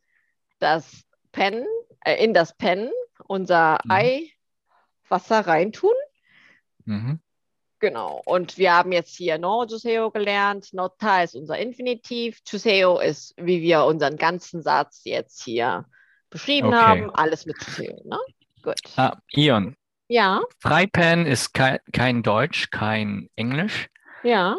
das 0.59 1.03
Pen, 1.33 1.65
äh, 2.05 2.23
in 2.23 2.35
das 2.35 2.55
Pen 2.57 2.91
unser 3.27 3.79
mhm. 3.85 4.31
Eiwasser 5.11 5.47
reintun. 5.47 5.95
Mhm. 6.88 7.20
Genau. 7.80 8.22
Und 8.26 8.58
wir 8.58 8.74
haben 8.74 8.92
jetzt 8.92 9.16
hier 9.16 9.38
no 9.38 9.66
Juseo 9.66 10.10
gelernt. 10.10 10.74
Nota 10.74 11.22
ist 11.22 11.36
unser 11.36 11.60
Infinitiv. 11.60 12.40
Juseo 12.48 13.00
ist, 13.00 13.36
wie 13.38 13.62
wir 13.62 13.84
unseren 13.86 14.18
ganzen 14.18 14.64
Satz 14.64 15.02
jetzt 15.04 15.44
hier 15.44 15.86
beschrieben 16.30 16.70
okay. 16.70 16.78
haben. 16.78 17.10
Alles 17.12 17.46
mit 17.46 17.56
Juseo, 17.64 18.02
ne? 18.06 18.18
Gut. 18.64 18.80
Ah, 18.96 19.18
Ion. 19.32 19.76
Ja. 20.08 20.42
Freipan 20.60 21.26
ist 21.26 21.54
kein, 21.54 21.80
kein 21.92 22.24
Deutsch, 22.24 22.72
kein 22.72 23.30
Englisch. 23.36 23.88
Ja. 24.24 24.58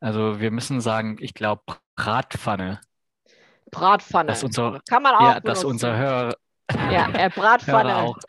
Also 0.00 0.40
wir 0.40 0.50
müssen 0.50 0.80
sagen, 0.80 1.16
ich 1.20 1.34
glaube 1.34 1.62
Bratpfanne. 1.96 2.80
Bratpfanne. 3.70 4.28
Das 4.28 4.44
unser, 4.44 4.80
Kann 4.88 5.02
man 5.02 5.14
auch. 5.14 5.20
Ja, 5.22 5.40
dass 5.40 5.64
unser 5.64 5.96
Hörer, 5.96 6.36
ja, 6.90 7.08
äh, 7.14 7.30
Bratpfanne. 7.34 8.12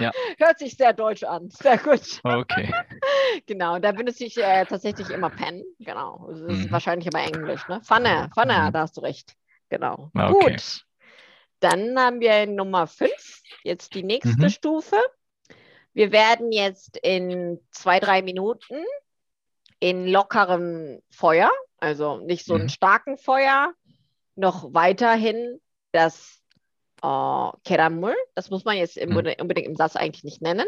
ja. 0.00 0.10
Hört 0.38 0.58
sich 0.58 0.76
sehr 0.76 0.92
deutsch 0.92 1.24
an. 1.24 1.50
Sehr 1.50 1.78
gut. 1.78 2.20
Okay. 2.22 2.72
genau, 3.46 3.78
da 3.78 3.92
benutze 3.92 4.24
ich 4.24 4.36
äh, 4.36 4.64
tatsächlich 4.64 5.10
immer 5.10 5.30
Pen. 5.30 5.64
Genau. 5.78 6.26
Das 6.28 6.40
ist 6.40 6.66
mhm. 6.66 6.70
wahrscheinlich 6.70 7.06
immer 7.06 7.24
Englisch. 7.24 7.66
Ne? 7.68 7.80
Pfanne, 7.82 8.30
Pfanne, 8.34 8.68
mhm. 8.68 8.72
da 8.72 8.80
hast 8.80 8.96
du 8.96 9.00
recht. 9.00 9.34
Genau. 9.68 10.10
Okay. 10.14 10.50
Gut. 10.52 10.84
Dann 11.60 11.98
haben 11.98 12.20
wir 12.20 12.46
Nummer 12.46 12.86
5, 12.86 13.10
jetzt 13.62 13.94
die 13.94 14.02
nächste 14.02 14.42
mhm. 14.42 14.50
Stufe. 14.50 14.96
Wir 15.94 16.10
werden 16.10 16.50
jetzt 16.50 16.96
in 16.96 17.60
zwei, 17.70 18.00
drei 18.00 18.22
Minuten 18.22 18.84
in 19.78 20.06
lockerem 20.06 21.00
Feuer, 21.10 21.50
also 21.78 22.18
nicht 22.18 22.44
so 22.44 22.54
mhm. 22.54 22.60
einen 22.60 22.68
starken 22.68 23.18
Feuer, 23.18 23.72
noch 24.34 24.74
weiterhin 24.74 25.60
das 25.92 26.41
äh, 27.01 27.49
Keramul, 27.63 28.15
das 28.35 28.49
muss 28.49 28.65
man 28.65 28.77
jetzt 28.77 28.97
mhm. 28.97 29.15
unbedingt 29.15 29.67
im 29.67 29.75
Satz 29.75 29.95
eigentlich 29.95 30.23
nicht 30.23 30.41
nennen, 30.41 30.67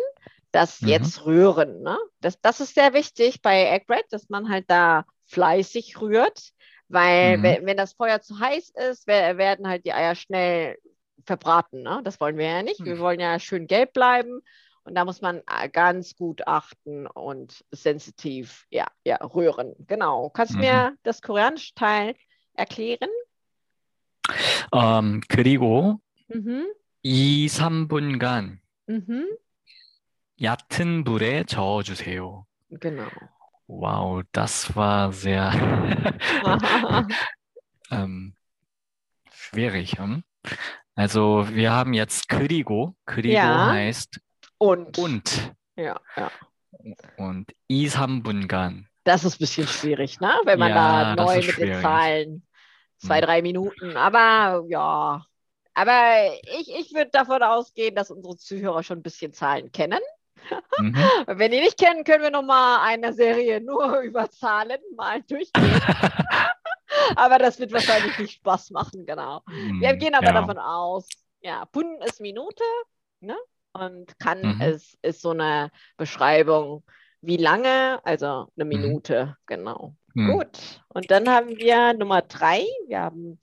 das 0.52 0.82
mhm. 0.82 0.90
jetzt 0.90 1.26
rühren. 1.26 1.82
Ne? 1.82 1.98
Das, 2.22 2.40
das 2.42 2.60
ist 2.60 2.76
sehr 2.76 2.94
wichtig 2.94 3.42
bei 3.42 3.66
Egg 3.66 3.86
Bread, 3.88 4.06
dass 4.12 4.30
man 4.30 4.50
halt 4.50 4.66
da 4.68 5.06
fleißig 5.26 6.00
rührt, 6.02 6.52
weil 6.88 7.38
mhm. 7.38 7.44
wenn, 7.44 7.66
wenn, 7.66 7.78
das 7.78 7.94
Feuer 7.94 8.22
zu 8.22 8.40
heiß 8.40 8.72
ist, 8.92 9.08
werden 9.08 9.68
halt 9.68 9.86
die 9.86 9.94
Eier 9.94 10.16
schnell 10.16 10.78
verbraten. 11.26 11.84
Ne? 11.84 12.02
Das 12.04 12.20
wollen 12.20 12.38
wir 12.38 12.46
ja 12.46 12.64
nicht. 12.64 12.84
Wir 12.84 12.96
mhm. 12.96 13.00
wollen 13.00 13.20
ja 13.20 13.40
schön 13.40 13.68
gelb 13.68 13.94
bleiben. 13.94 14.42
Und 14.84 14.96
da 14.96 15.06
muss 15.06 15.22
man 15.22 15.42
äh, 15.46 15.70
ganz 15.70 16.16
gut 16.16 16.48
achten 16.48 17.06
und 17.06 17.64
sensitiv 17.70 18.66
ja, 18.72 18.88
ja, 19.04 19.18
rühren. 19.18 19.76
Genau. 19.86 20.30
Kannst 20.30 20.54
du 20.54 20.58
mir 20.58 20.92
mhm. 20.92 20.98
das 21.04 21.22
koreanische 21.22 21.76
Teil 21.76 22.16
erklären? 22.54 23.10
Um, 24.72 25.22
그리고 25.28 25.94
Mhm. 25.94 26.03
2, 26.32 27.48
3분간 27.48 28.60
Mhm. 28.90 29.38
얕은 30.42 31.04
불에 31.04 31.44
저어주세요. 31.44 32.46
Genau. 32.80 33.08
Wow, 33.68 34.24
das 34.32 34.76
war 34.76 35.12
sehr 35.14 35.52
ähm, 37.92 38.34
schwierig. 39.32 40.00
Hm? 40.00 40.24
Also 40.96 41.46
wir 41.52 41.72
haben 41.72 41.94
jetzt 41.94 42.30
그리고, 42.30 42.96
그리고 43.06 43.34
Ja. 43.36 43.72
heißt 43.72 44.20
Und. 44.58 44.98
und 44.98 45.54
Ja, 45.78 46.00
ja. 46.18 46.32
und 47.18 47.52
2, 47.70 47.88
3분간. 47.90 48.88
Das 49.04 49.24
ist 49.24 49.36
ein 49.36 49.40
bisschen 49.40 49.68
schwierig, 49.68 50.20
ne? 50.20 50.34
Wenn 50.46 50.60
man 50.60 50.70
Ja, 50.70 50.76
da 50.76 51.16
das 51.16 51.26
neu 51.26 51.40
ist 51.40 51.46
mit 51.48 51.58
den 51.58 51.64
schwierig. 51.68 51.82
Zahlen 51.82 52.44
zwei, 52.98 53.18
Hm. 53.20 53.26
drei 53.26 53.42
Minuten. 53.42 53.98
Aber 53.98 54.66
ja. 54.68 55.26
aber 55.75 56.33
ich, 56.61 56.69
ich 56.73 56.95
würde 56.95 57.11
davon 57.11 57.43
ausgehen, 57.43 57.95
dass 57.95 58.11
unsere 58.11 58.37
Zuhörer 58.37 58.83
schon 58.83 58.99
ein 58.99 59.03
bisschen 59.03 59.33
Zahlen 59.33 59.73
kennen. 59.73 60.01
Mhm. 60.79 60.95
Wenn 61.27 61.53
die 61.53 61.61
nicht 61.61 61.79
kennen, 61.79 62.05
können 62.05 62.23
wir 62.25 62.31
nochmal 62.31 62.81
eine 62.83 63.13
Serie 63.13 63.61
nur 63.61 63.99
über 64.01 64.31
Zahlen 64.31 64.81
mal 64.97 65.23
durchgehen. 65.23 65.81
aber 67.17 67.39
das 67.39 67.59
wird 67.59 67.73
wahrscheinlich 67.73 68.17
nicht 68.19 68.35
Spaß 68.35 68.71
machen, 68.71 69.07
genau. 69.07 69.43
Wir 69.47 69.91
Hm, 69.91 69.99
gehen 69.99 70.15
aber 70.15 70.27
ja. 70.27 70.33
davon 70.33 70.59
aus, 70.59 71.09
ja, 71.41 71.65
Pun 71.67 72.01
ist 72.03 72.21
Minute, 72.21 72.65
ne? 73.21 73.37
Und 73.73 74.19
kann 74.19 74.43
Mhm. 74.43 74.61
ist, 74.61 74.99
ist 75.03 75.21
so 75.21 75.31
eine 75.31 75.71
Beschreibung, 75.97 76.85
wie 77.21 77.37
lange, 77.37 78.01
also 78.05 78.49
eine 78.57 78.65
Mhm. 78.65 78.69
Minute, 78.69 79.37
genau. 79.47 79.95
Hm. 80.15 80.33
Gut. 80.33 80.83
Und 80.89 81.11
dann 81.11 81.29
haben 81.29 81.57
wir 81.57 81.93
Nummer 81.95 82.23
drei, 82.23 82.65
wir 82.87 83.01
haben 83.01 83.39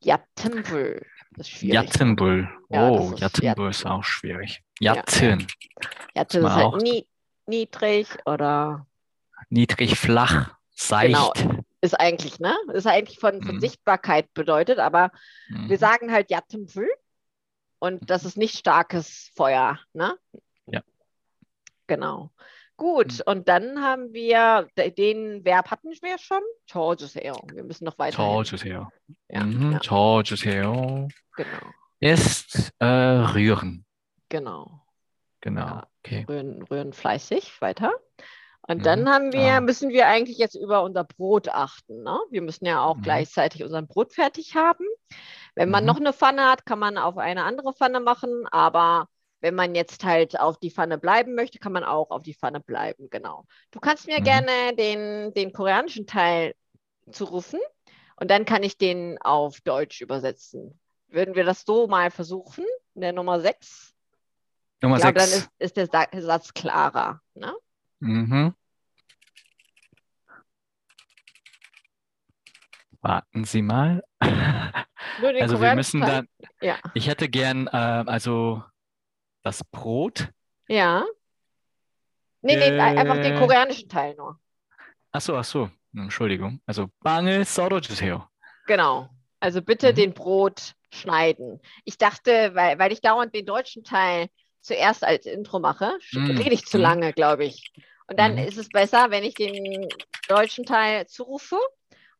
Yattembul. 0.00 1.00
Das 1.36 1.48
ist 1.48 1.54
schwierig. 1.54 1.74
Ne? 1.74 1.84
Jatzenbull. 1.84 2.48
Ja, 2.68 2.90
oh, 2.90 3.14
Jatzenbull 3.16 3.70
ist 3.70 3.86
auch 3.86 4.04
schwierig. 4.04 4.62
Jatzen. 4.80 5.40
Ja, 5.40 5.90
Jatzen 6.14 6.44
ist 6.44 6.52
halt 6.52 6.82
nie, 6.82 7.06
niedrig 7.46 8.08
oder. 8.26 8.86
Niedrig, 9.48 9.98
flach, 9.98 10.54
seicht. 10.70 11.14
Genau. 11.14 11.62
Ist 11.80 11.98
eigentlich, 11.98 12.38
ne? 12.38 12.54
Ist 12.72 12.86
eigentlich 12.86 13.18
von, 13.18 13.42
von 13.42 13.56
mhm. 13.56 13.60
Sichtbarkeit 13.60 14.32
bedeutet, 14.34 14.78
aber 14.78 15.10
mhm. 15.48 15.68
wir 15.68 15.78
sagen 15.78 16.12
halt 16.12 16.30
Jatzenbull 16.30 16.88
und 17.80 18.08
das 18.08 18.22
mhm. 18.22 18.28
ist 18.28 18.36
nicht 18.36 18.58
starkes 18.58 19.32
Feuer, 19.34 19.80
ne? 19.92 20.16
Ja. 20.66 20.82
Genau. 21.88 22.30
Gut, 22.82 23.12
mhm. 23.12 23.22
und 23.26 23.48
dann 23.48 23.80
haben 23.80 24.12
wir, 24.12 24.66
den 24.76 25.44
Verb 25.44 25.70
hatten 25.70 25.90
wir 25.90 26.18
schon, 26.18 26.42
Wir 27.52 27.62
müssen 27.62 27.84
noch 27.84 27.96
weiter. 27.96 28.16
Georgese요. 28.16 28.88
Ja, 29.28 29.44
mhm, 29.44 29.70
ja. 29.70 29.78
Genau. 31.36 31.48
Ist 32.00 32.72
äh, 32.80 32.84
rühren. 32.84 33.84
Genau. 34.30 34.80
Genau. 35.42 35.60
Ja, 35.60 35.86
okay. 36.02 36.26
rühren, 36.28 36.62
rühren 36.62 36.92
fleißig 36.92 37.60
weiter. 37.60 37.92
Und 38.66 38.78
mhm. 38.78 38.82
dann 38.82 39.08
haben 39.08 39.32
wir, 39.32 39.52
ah. 39.52 39.60
müssen 39.60 39.90
wir 39.90 40.08
eigentlich 40.08 40.38
jetzt 40.38 40.56
über 40.56 40.82
unser 40.82 41.04
Brot 41.04 41.48
achten. 41.50 42.02
Ne? 42.02 42.18
Wir 42.30 42.42
müssen 42.42 42.66
ja 42.66 42.82
auch 42.82 42.96
mhm. 42.96 43.02
gleichzeitig 43.02 43.62
unser 43.62 43.82
Brot 43.82 44.12
fertig 44.12 44.56
haben. 44.56 44.86
Wenn 45.54 45.70
man 45.70 45.84
mhm. 45.84 45.86
noch 45.86 46.00
eine 46.00 46.12
Pfanne 46.12 46.50
hat, 46.50 46.66
kann 46.66 46.80
man 46.80 46.98
auf 46.98 47.16
eine 47.16 47.44
andere 47.44 47.74
Pfanne 47.74 48.00
machen, 48.00 48.44
aber 48.50 49.06
wenn 49.42 49.54
man 49.56 49.74
jetzt 49.74 50.04
halt 50.04 50.38
auf 50.38 50.58
die 50.58 50.70
Pfanne 50.70 50.98
bleiben 50.98 51.34
möchte, 51.34 51.58
kann 51.58 51.72
man 51.72 51.84
auch 51.84 52.10
auf 52.10 52.22
die 52.22 52.32
Pfanne 52.34 52.60
bleiben. 52.60 53.10
Genau. 53.10 53.44
Du 53.72 53.80
kannst 53.80 54.06
mir 54.06 54.20
Mhm. 54.20 54.24
gerne 54.24 54.76
den, 54.78 55.34
den 55.34 55.52
koreanischen 55.52 56.06
Teil 56.06 56.54
zurufen 57.10 57.58
und 58.16 58.30
dann 58.30 58.44
kann 58.44 58.62
ich 58.62 58.78
den 58.78 59.20
auf 59.20 59.60
Deutsch 59.60 60.00
übersetzen. 60.00 60.78
Würden 61.08 61.34
wir 61.34 61.44
das 61.44 61.64
so 61.66 61.88
mal 61.88 62.10
versuchen? 62.10 62.64
In 62.94 63.00
der 63.02 63.12
Nummer 63.12 63.40
6? 63.40 63.92
Nummer 64.80 64.96
Ich 64.96 65.02
glaube, 65.02 65.18
dann 65.18 65.28
6. 65.28 65.42
ist, 65.42 65.50
ist 65.58 65.76
der 65.76 65.86
Sa 65.88 66.06
Satz 66.20 66.54
klarer. 66.54 67.20
Ne? 67.34 67.52
Mhm. 67.98 68.54
Warten 73.00 73.44
Sie 73.44 73.62
mal. 73.62 74.02
Also 75.40 75.60
wir 75.60 75.74
müssen 75.74 76.00
dann, 76.00 76.26
Ja. 76.60 76.78
ich 76.94 77.06
hätte 77.06 77.28
gern, 77.28 77.66
äh, 77.66 77.70
also 77.76 78.62
das 79.42 79.62
Brot. 79.64 80.28
Ja. 80.68 81.04
Nee, 82.40 82.56
nee, 82.56 82.76
äh, 82.76 82.80
einfach 82.80 83.16
den 83.16 83.34
äh. 83.34 83.38
koreanischen 83.38 83.88
Teil 83.88 84.14
nur. 84.16 84.38
Ach 85.12 85.20
so, 85.20 85.36
ach 85.36 85.44
so. 85.44 85.70
Entschuldigung. 85.94 86.60
Also 86.66 86.88
Bange 87.00 87.44
Sorojiteo. 87.44 88.26
Genau. 88.66 89.10
Also 89.40 89.60
bitte 89.60 89.92
mhm. 89.92 89.96
den 89.96 90.14
Brot 90.14 90.74
schneiden. 90.90 91.60
Ich 91.84 91.98
dachte, 91.98 92.54
weil, 92.54 92.78
weil 92.78 92.92
ich 92.92 93.00
dauernd 93.00 93.34
den 93.34 93.46
deutschen 93.46 93.84
Teil 93.84 94.28
zuerst 94.60 95.04
als 95.04 95.26
Intro 95.26 95.58
mache, 95.58 95.98
mhm. 96.12 96.38
rede 96.38 96.54
ich 96.54 96.64
zu 96.64 96.78
mhm. 96.78 96.82
lange, 96.82 97.12
glaube 97.12 97.44
ich. 97.44 97.72
Und 98.06 98.18
dann 98.18 98.32
mhm. 98.32 98.46
ist 98.46 98.56
es 98.56 98.68
besser, 98.68 99.10
wenn 99.10 99.24
ich 99.24 99.34
den 99.34 99.88
deutschen 100.28 100.64
Teil 100.64 101.06
zurufe 101.06 101.58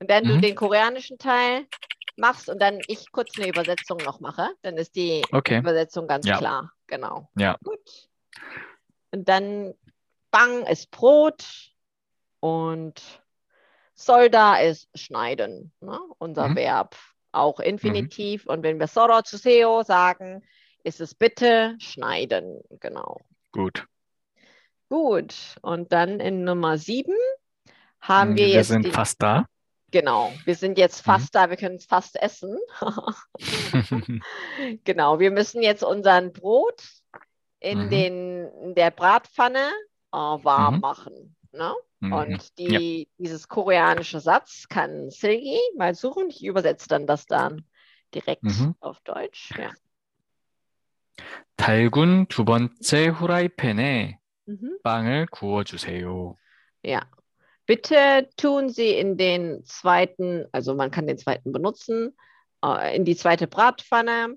und 0.01 0.11
dann 0.11 0.25
du 0.25 0.35
mhm. 0.37 0.41
den 0.43 0.55
koreanischen 0.55 1.19
Teil 1.19 1.67
machst 2.17 2.49
und 2.49 2.61
dann 2.61 2.79
ich 2.89 3.11
kurz 3.13 3.37
eine 3.39 3.49
Übersetzung 3.49 3.99
noch 3.99 4.21
mache. 4.21 4.51
Dann 4.63 4.77
ist 4.77 4.95
die 4.97 5.23
Okay. 5.33 5.59
Übersetzung 5.59 6.07
ganz 6.07 6.27
Ja. 6.27 6.39
klar. 6.39 6.73
Genau. 6.87 7.29
Ja. 7.37 7.57
Gut. 7.65 8.09
Und 9.13 9.29
dann 9.29 9.75
Bang 10.31 10.67
ist 10.67 10.91
Brot 10.91 11.45
und 12.41 13.03
Solda 13.95 14.57
ist 14.57 14.89
schneiden, 14.99 15.73
ne? 15.81 15.99
unser 16.19 16.49
Mhm. 16.49 16.57
Verb. 16.57 16.97
Auch 17.33 17.61
Infinitiv. 17.61 18.47
Und 18.47 18.63
wenn 18.63 18.79
wir 18.79 18.87
Soro 18.89 19.23
Zuseo 19.23 19.83
sagen, 19.83 20.43
ist 20.85 21.01
es 21.01 21.15
bitte 21.15 21.77
schneiden. 21.79 22.61
Genau. 22.81 23.21
Gut. 23.53 23.87
Gut. 24.89 25.57
Und 25.63 25.93
dann 25.93 26.21
in 26.21 26.45
Nummer 26.45 26.77
sieben 26.77 27.15
haben 28.01 28.33
Mm, 28.33 28.37
wir 28.37 28.47
Wir 28.49 28.53
jetzt 28.55 28.69
sind 28.69 28.85
die, 28.87 28.91
fast 28.91 29.23
da. 29.23 29.47
genau, 29.92 30.32
wir 30.46 30.56
sind 30.56 30.78
jetzt 30.78 31.02
Mhm. 31.06 31.12
fast 31.12 31.36
da, 31.36 31.50
wir 31.50 31.58
können 31.58 31.76
es 31.76 31.86
fast 31.86 32.16
essen. 32.22 32.58
Genau, 34.84 35.20
wir 35.20 35.32
müssen 35.32 35.62
jetzt 35.62 35.84
unseren 35.84 36.34
Brot 36.34 36.82
in 37.60 37.86
Mhm. 37.86 37.90
den 37.90 38.48
in 38.64 38.76
der 38.76 38.92
Bratpfanne 38.92 39.72
äh, 40.14 40.18
warm 40.18 40.76
Mhm. 40.76 40.80
machen. 40.82 41.36
Ne? 41.52 41.74
Mhm. 42.00 42.14
Und 42.14 42.58
die, 42.60 43.08
dieses 43.18 43.48
koreanische 43.48 44.20
Satz 44.20 44.68
kann 44.70 45.10
Silgi 45.10 45.60
mal 45.76 45.96
suchen. 45.96 46.30
Ich 46.30 46.44
übersetze 46.44 46.88
dann 46.88 47.08
das 47.08 47.26
dann 47.26 47.66
direkt 48.14 48.44
Mhm. 48.44 48.76
auf 48.80 49.00
Deutsch. 49.02 49.52
Ja. 49.58 49.72
달군 51.58 52.28
두 52.28 52.46
번째 52.46 53.08
후라이팬에 53.08 54.20
Mhm. 54.48 54.80
빵을 54.84 55.26
구워주세요. 55.32 56.36
ja. 56.86 57.02
Bitte 57.67 58.29
tun 58.37 58.69
Sie 58.69 58.91
in 58.91 59.17
den 59.17 59.65
zweiten, 59.65 60.47
also 60.53 60.75
man 60.75 60.91
kann 60.91 61.07
den 61.07 61.19
zweiten 61.19 61.53
benutzen, 61.53 62.17
äh, 62.65 62.97
in 62.97 63.05
die 63.05 63.17
zweite 63.17 63.47
Bratpfanne, 63.47 64.37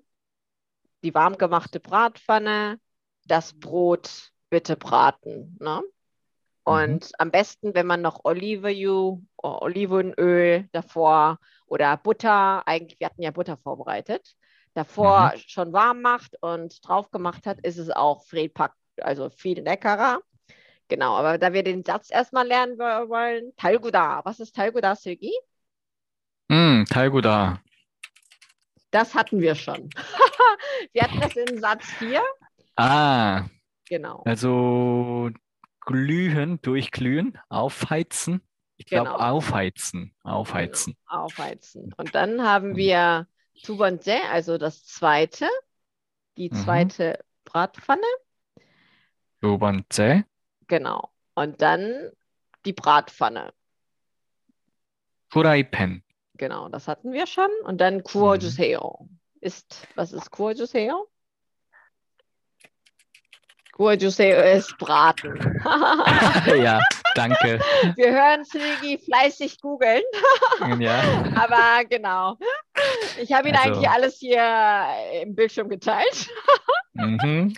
die 1.03 1.13
warm 1.13 1.37
gemachte 1.37 1.79
Bratpfanne, 1.79 2.79
das 3.25 3.53
Brot 3.53 4.31
bitte 4.49 4.75
braten. 4.75 5.57
Ne? 5.59 5.81
Und 6.63 7.11
am 7.19 7.31
besten, 7.31 7.75
wenn 7.75 7.85
man 7.87 8.01
noch 8.01 8.21
Olivenöl, 8.23 9.19
Olivenöl 9.37 10.67
davor 10.71 11.39
oder 11.67 11.97
Butter, 11.97 12.67
eigentlich, 12.67 12.99
wir 12.99 13.07
hatten 13.07 13.21
ja 13.21 13.31
Butter 13.31 13.57
vorbereitet, 13.57 14.35
davor 14.73 15.33
schon 15.47 15.73
warm 15.73 16.01
macht 16.01 16.37
und 16.41 16.87
drauf 16.87 17.11
gemacht 17.11 17.45
hat, 17.45 17.59
ist 17.61 17.77
es 17.77 17.89
auch 17.89 18.25
viel, 18.25 18.49
pack- 18.49 18.75
also 19.01 19.29
viel 19.29 19.61
leckerer. 19.61 20.21
Genau, 20.87 21.15
aber 21.15 21.37
da 21.37 21.53
wir 21.53 21.63
den 21.63 21.83
Satz 21.83 22.11
erstmal 22.11 22.47
lernen 22.47 22.77
wollen, 22.77 23.53
Talguda. 23.57 24.21
Was 24.23 24.39
ist 24.39 24.55
Talguda, 24.55 24.95
Sögi? 24.95 25.33
Mm, 26.47 26.83
Talguda. 26.85 27.59
Das 28.91 29.15
hatten 29.15 29.41
wir 29.41 29.55
schon. 29.55 29.89
wir 30.93 31.01
hatten 31.01 31.19
das 31.19 31.35
in 31.35 31.59
Satz 31.59 31.85
4. 31.97 32.21
Ah. 32.75 33.45
Genau. 33.89 34.23
Also 34.25 35.31
glühen, 35.81 36.61
durchglühen, 36.61 37.39
aufheizen. 37.49 38.41
Ich 38.77 38.85
glaube, 38.85 39.11
genau. 39.11 39.19
aufheizen. 39.19 40.13
Aufheizen. 40.23 40.95
Genau, 41.07 41.23
aufheizen. 41.23 41.93
Und 41.97 42.13
dann 42.13 42.43
haben 42.43 42.69
hm. 42.71 42.75
wir 42.75 43.27
Tubonse, 43.63 44.17
also 44.31 44.57
das 44.57 44.85
zweite, 44.85 45.47
die 46.37 46.49
mhm. 46.49 46.55
zweite 46.55 47.19
mhm. 47.19 47.41
Bratpfanne. 47.45 48.01
Tubonse. 49.41 50.25
Genau. 50.67 51.09
Und 51.35 51.61
dann 51.61 52.11
die 52.65 52.73
Bratpfanne. 52.73 53.53
Furai 55.29 55.63
Pen. 55.63 56.03
Genau, 56.37 56.69
das 56.69 56.87
hatten 56.87 57.11
wir 57.13 57.27
schon. 57.27 57.49
Und 57.63 57.79
dann 57.79 58.03
Kuojuseo. 58.03 58.99
Mhm. 59.01 59.19
Ist, 59.41 59.87
was 59.95 60.11
ist 60.11 60.31
Kuojuseo? 60.31 61.07
Kuojuseo 63.73 64.41
ist 64.41 64.77
Braten. 64.77 65.37
ja, 66.63 66.79
danke. 67.13 67.59
Wir 67.95 68.11
hören 68.13 68.45
Silgi 68.45 68.97
fleißig 68.97 69.59
googeln. 69.59 70.01
ja. 70.79 71.01
Aber 71.35 71.83
genau. 71.89 72.37
Ich 73.21 73.33
habe 73.33 73.49
Ihnen 73.49 73.57
also. 73.57 73.71
eigentlich 73.71 73.89
alles 73.89 74.17
hier 74.17 74.87
im 75.21 75.35
Bildschirm 75.35 75.67
geteilt. 75.67 76.29
mhm. 76.93 77.53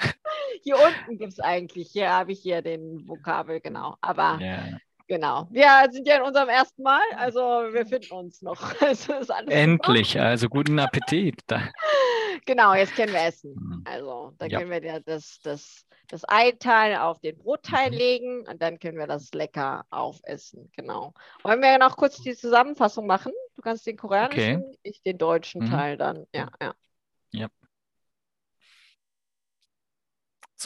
Hier 0.63 0.75
unten 0.75 1.17
gibt 1.17 1.33
es 1.33 1.39
eigentlich, 1.39 1.89
hier 1.91 2.11
habe 2.11 2.31
ich 2.31 2.39
hier 2.39 2.61
den 2.61 3.07
Vokabel, 3.07 3.59
genau. 3.59 3.95
Aber 4.01 4.39
yeah. 4.39 4.77
genau. 5.07 5.47
Wir 5.51 5.69
sind 5.91 6.07
ja 6.07 6.17
in 6.17 6.23
unserem 6.23 6.49
ersten 6.49 6.83
Mal, 6.83 7.01
also 7.15 7.39
wir 7.39 7.85
finden 7.85 8.13
uns 8.13 8.41
noch. 8.41 8.73
Endlich, 9.47 10.11
super. 10.11 10.25
also 10.25 10.49
guten 10.49 10.79
Appetit. 10.79 11.41
genau, 12.45 12.73
jetzt 12.73 12.95
können 12.95 13.13
wir 13.13 13.25
essen. 13.25 13.53
Mhm. 13.53 13.83
Also 13.85 14.33
da 14.37 14.45
ja. 14.47 14.59
können 14.59 14.71
wir 14.71 15.01
das, 15.01 15.39
das 15.43 15.87
das 16.09 16.23
Eiteil 16.27 16.97
auf 16.97 17.19
den 17.19 17.37
Brotteil 17.37 17.91
mhm. 17.91 17.97
legen 17.97 18.47
und 18.47 18.61
dann 18.61 18.79
können 18.79 18.97
wir 18.97 19.07
das 19.07 19.31
lecker 19.33 19.85
aufessen. 19.89 20.71
Genau. 20.75 21.13
Wollen 21.43 21.61
wir 21.61 21.77
noch 21.77 21.97
kurz 21.97 22.21
die 22.21 22.35
Zusammenfassung 22.35 23.07
machen? 23.07 23.33
Du 23.55 23.61
kannst 23.61 23.85
den 23.85 23.97
koreanischen, 23.97 24.63
okay. 24.63 24.79
ich 24.83 25.01
den 25.01 25.17
deutschen 25.17 25.65
mhm. 25.65 25.69
Teil 25.71 25.97
dann. 25.97 26.25
Ja. 26.33 26.49
Ja. 26.61 26.73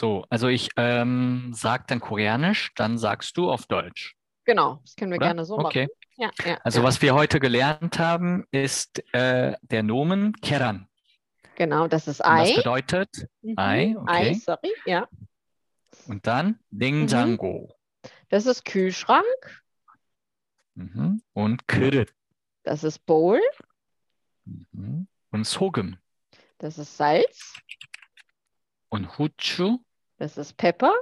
So, 0.02 0.24
also 0.30 0.48
ich 0.48 0.68
ähm, 0.76 1.52
sage 1.54 1.84
dann 1.86 2.00
Koreanisch, 2.00 2.72
dann 2.74 2.98
sagst 2.98 3.36
du 3.36 3.48
auf 3.48 3.66
Deutsch. 3.66 4.16
Genau, 4.44 4.80
das 4.82 4.96
können 4.96 5.12
wir 5.12 5.18
Oder? 5.18 5.26
gerne 5.26 5.44
so 5.44 5.56
okay. 5.56 5.86
machen. 5.86 5.90
Ja, 6.16 6.30
ja, 6.44 6.58
also 6.64 6.80
ja. 6.80 6.84
was 6.84 7.00
wir 7.02 7.14
heute 7.14 7.38
gelernt 7.38 8.00
haben, 8.00 8.44
ist 8.50 9.00
äh, 9.14 9.54
der 9.62 9.84
Nomen 9.84 10.32
Keran. 10.32 10.88
Genau, 11.54 11.86
das 11.86 12.08
ist 12.08 12.20
Ei. 12.20 12.46
Das 12.48 12.56
bedeutet 12.56 13.28
mhm. 13.42 13.54
Ei, 13.56 13.94
okay. 13.96 14.12
Ei, 14.12 14.34
sorry, 14.34 14.72
ja. 14.86 15.06
Und 16.08 16.26
dann 16.26 16.58
Ding 16.72 17.06
Django. 17.06 17.68
Mhm. 18.02 18.08
Das 18.28 18.46
ist 18.46 18.64
Kühlschrank. 18.64 19.62
Mhm. 20.74 21.22
Und 21.32 21.68
Krit. 21.68 22.12
Das 22.64 22.82
ist 22.82 23.06
Bowl. 23.06 23.40
Mhm. 24.46 25.06
Und 25.30 25.46
Sogem. 25.46 25.96
Das 26.58 26.76
ist 26.76 26.96
Salz. 26.96 27.54
Und 28.88 29.16
Hutschu. 29.16 29.78
Das 30.22 30.38
ist 30.38 30.56
Pepper. 30.56 30.94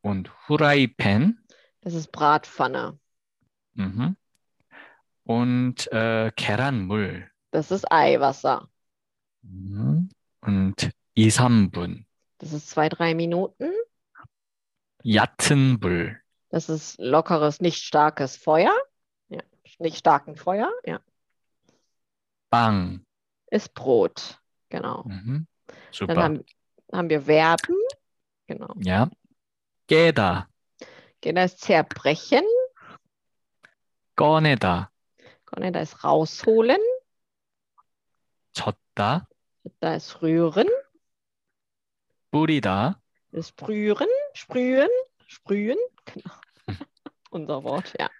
Und 0.00 0.32
Hurai 0.48 0.88
Pen. 0.88 1.38
Das 1.80 1.94
ist 1.94 2.10
Bratpfanne. 2.10 2.98
Mhm. 3.74 4.16
Und 5.22 5.92
äh, 5.92 6.32
Keranmul. 6.32 7.30
Das 7.52 7.70
ist 7.70 7.84
Eiwasser. 7.92 8.68
Mhm. 9.42 10.08
Und 10.40 10.90
Isambun. 11.14 12.04
Das 12.38 12.52
ist 12.52 12.68
zwei, 12.68 12.88
drei 12.88 13.14
Minuten. 13.14 13.70
Yattenbul. 15.04 16.20
Das 16.48 16.68
ist 16.68 16.98
lockeres, 16.98 17.60
nicht 17.60 17.84
starkes 17.84 18.36
Feuer. 18.36 18.76
Ja, 19.28 19.42
nicht 19.78 19.98
starken 19.98 20.34
Feuer, 20.34 20.72
ja. 20.84 20.98
Bang. 22.50 23.06
Ist 23.52 23.72
Brot, 23.74 24.40
genau. 24.68 25.04
Mhm. 25.04 25.46
Super. 25.92 26.14
Dann 26.14 26.24
haben 26.24 26.44
haben 26.92 27.10
wir 27.10 27.22
Verben. 27.22 27.76
Genau. 28.46 28.72
Ja. 28.76 29.10
Geda. 29.86 30.48
Geda 31.20 31.44
ist 31.44 31.60
zerbrechen. 31.60 32.44
Goneda. 34.16 34.90
Goneda 35.46 35.80
ist 35.80 36.04
rausholen. 36.04 36.80
Chotta. 38.56 39.28
Da 39.80 39.94
ist 39.94 40.22
rühren. 40.22 40.68
Burida. 42.30 43.00
Ist 43.30 43.56
brühren, 43.56 44.08
sprühen, 44.32 44.88
sprühen. 45.26 45.78
Genau. 46.04 46.34
Hm. 46.66 46.78
Unser 47.30 47.64
Wort, 47.64 47.94
ja. 47.98 48.10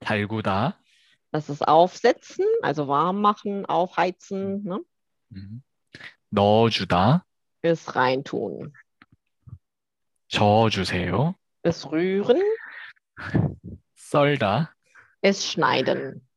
Talguda. 0.00 0.76
Das 1.30 1.48
ist 1.48 1.66
aufsetzen, 1.66 2.46
also 2.62 2.88
warm 2.88 3.20
machen, 3.20 3.66
aufheizen. 3.66 4.62
Hm. 4.62 4.64
Ne? 4.64 4.80
Mhm. 5.30 5.62
Nojuda 6.30 7.24
어주다. 7.61 7.63
Ist 7.63 7.95
reintun. 7.95 8.73
저어주세요. 10.27 11.35
Ist 11.63 11.85
rühren. 11.91 12.41
썰다. 13.95 14.73
Ist 15.21 15.47
schneiden. 15.47 16.27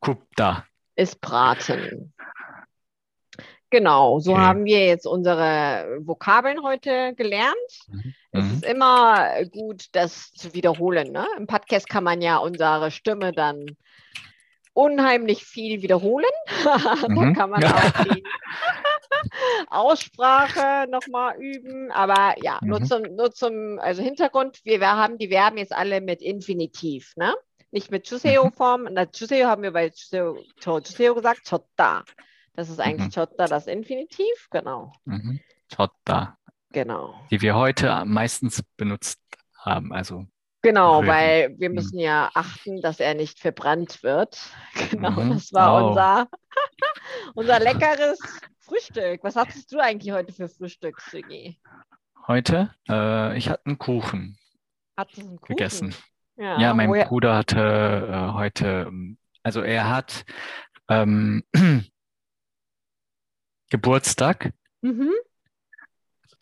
굽다. 0.00 0.66
Ist 0.96 1.20
braten. 1.20 2.12
Genau, 3.70 4.18
so 4.18 4.32
okay. 4.32 4.40
haben 4.40 4.64
wir 4.64 4.86
jetzt 4.86 5.06
unsere 5.06 5.98
Vokabeln 6.00 6.62
heute 6.62 7.14
gelernt. 7.14 7.54
Mhm. 7.88 8.14
Es 8.32 8.52
ist 8.52 8.64
immer 8.64 9.44
gut, 9.44 9.86
das 9.92 10.32
zu 10.32 10.54
wiederholen. 10.54 11.12
Ne? 11.12 11.26
Im 11.36 11.46
Podcast 11.46 11.88
kann 11.88 12.02
man 12.02 12.22
ja 12.22 12.38
unsere 12.38 12.90
Stimme 12.90 13.32
dann 13.32 13.76
unheimlich 14.72 15.44
viel 15.44 15.82
wiederholen. 15.82 16.24
Mhm. 17.08 17.14
da 17.14 17.32
kann 17.32 17.50
man 17.50 17.64
auch 17.64 18.04
die 18.04 18.24
Aussprache 19.67 20.87
nochmal 20.89 21.37
üben. 21.37 21.91
Aber 21.91 22.35
ja, 22.41 22.59
mhm. 22.61 22.69
nur, 22.69 22.83
zum, 22.83 23.01
nur 23.15 23.31
zum 23.31 23.79
also 23.79 24.01
Hintergrund, 24.01 24.59
wir, 24.63 24.79
wir, 24.79 24.91
haben 24.91 25.17
die 25.17 25.29
Verben 25.29 25.57
jetzt 25.57 25.73
alle 25.73 26.01
mit 26.01 26.21
Infinitiv, 26.21 27.13
ne? 27.15 27.33
Nicht 27.71 27.89
mit 27.89 28.07
Chuseo-Form. 28.07 28.83
Mhm. 28.83 29.11
Chuseo 29.11 29.47
haben 29.47 29.63
wir 29.63 29.71
bei 29.71 29.89
Chuseo, 29.89 30.37
Chuseo 30.59 31.15
gesagt, 31.15 31.45
졌다. 31.47 32.03
Das 32.55 32.69
ist 32.69 32.79
eigentlich 32.79 33.15
mhm. 33.15 33.21
Chotta, 33.21 33.47
das 33.47 33.67
Infinitiv, 33.67 34.47
genau. 34.51 34.93
Mhm. 35.05 35.39
Chotta. 35.75 36.37
Genau. 36.71 37.15
Die 37.31 37.41
wir 37.41 37.55
heute 37.55 38.03
meistens 38.05 38.63
benutzt 38.77 39.19
haben, 39.57 39.91
also. 39.91 40.25
Genau, 40.61 40.99
rühren. 40.99 41.07
weil 41.07 41.55
wir 41.57 41.69
mhm. 41.69 41.75
müssen 41.75 41.99
ja 41.99 42.29
achten, 42.33 42.81
dass 42.81 42.99
er 42.99 43.15
nicht 43.15 43.39
verbrannt 43.39 44.03
wird. 44.03 44.39
Genau, 44.91 45.11
mhm. 45.11 45.33
das 45.33 45.51
war 45.51 45.83
oh. 45.83 45.87
unser, 45.89 46.27
unser 47.35 47.59
leckeres 47.59 48.19
Frühstück. 48.63 49.23
Was 49.23 49.35
hattest 49.35 49.71
du 49.71 49.79
eigentlich 49.79 50.13
heute 50.13 50.31
für 50.31 50.47
Frühstück, 50.47 51.01
Sigi? 51.01 51.59
Heute? 52.27 52.73
Äh, 52.87 53.37
ich 53.37 53.49
hatte 53.49 53.65
einen 53.65 53.77
Kuchen. 53.77 54.37
Hattest 54.97 55.17
du 55.17 55.27
einen 55.27 55.41
Kuchen? 55.41 55.55
Gegessen. 55.55 55.95
Ja, 56.37 56.59
ja 56.59 56.73
mein 56.73 56.89
woher? 56.89 57.05
Bruder 57.05 57.35
hatte 57.35 57.59
äh, 57.59 58.33
heute, 58.33 58.91
also 59.43 59.61
er 59.61 59.89
hat 59.89 60.25
ähm, 60.87 61.43
Geburtstag. 63.69 64.53
Mhm. 64.81 65.11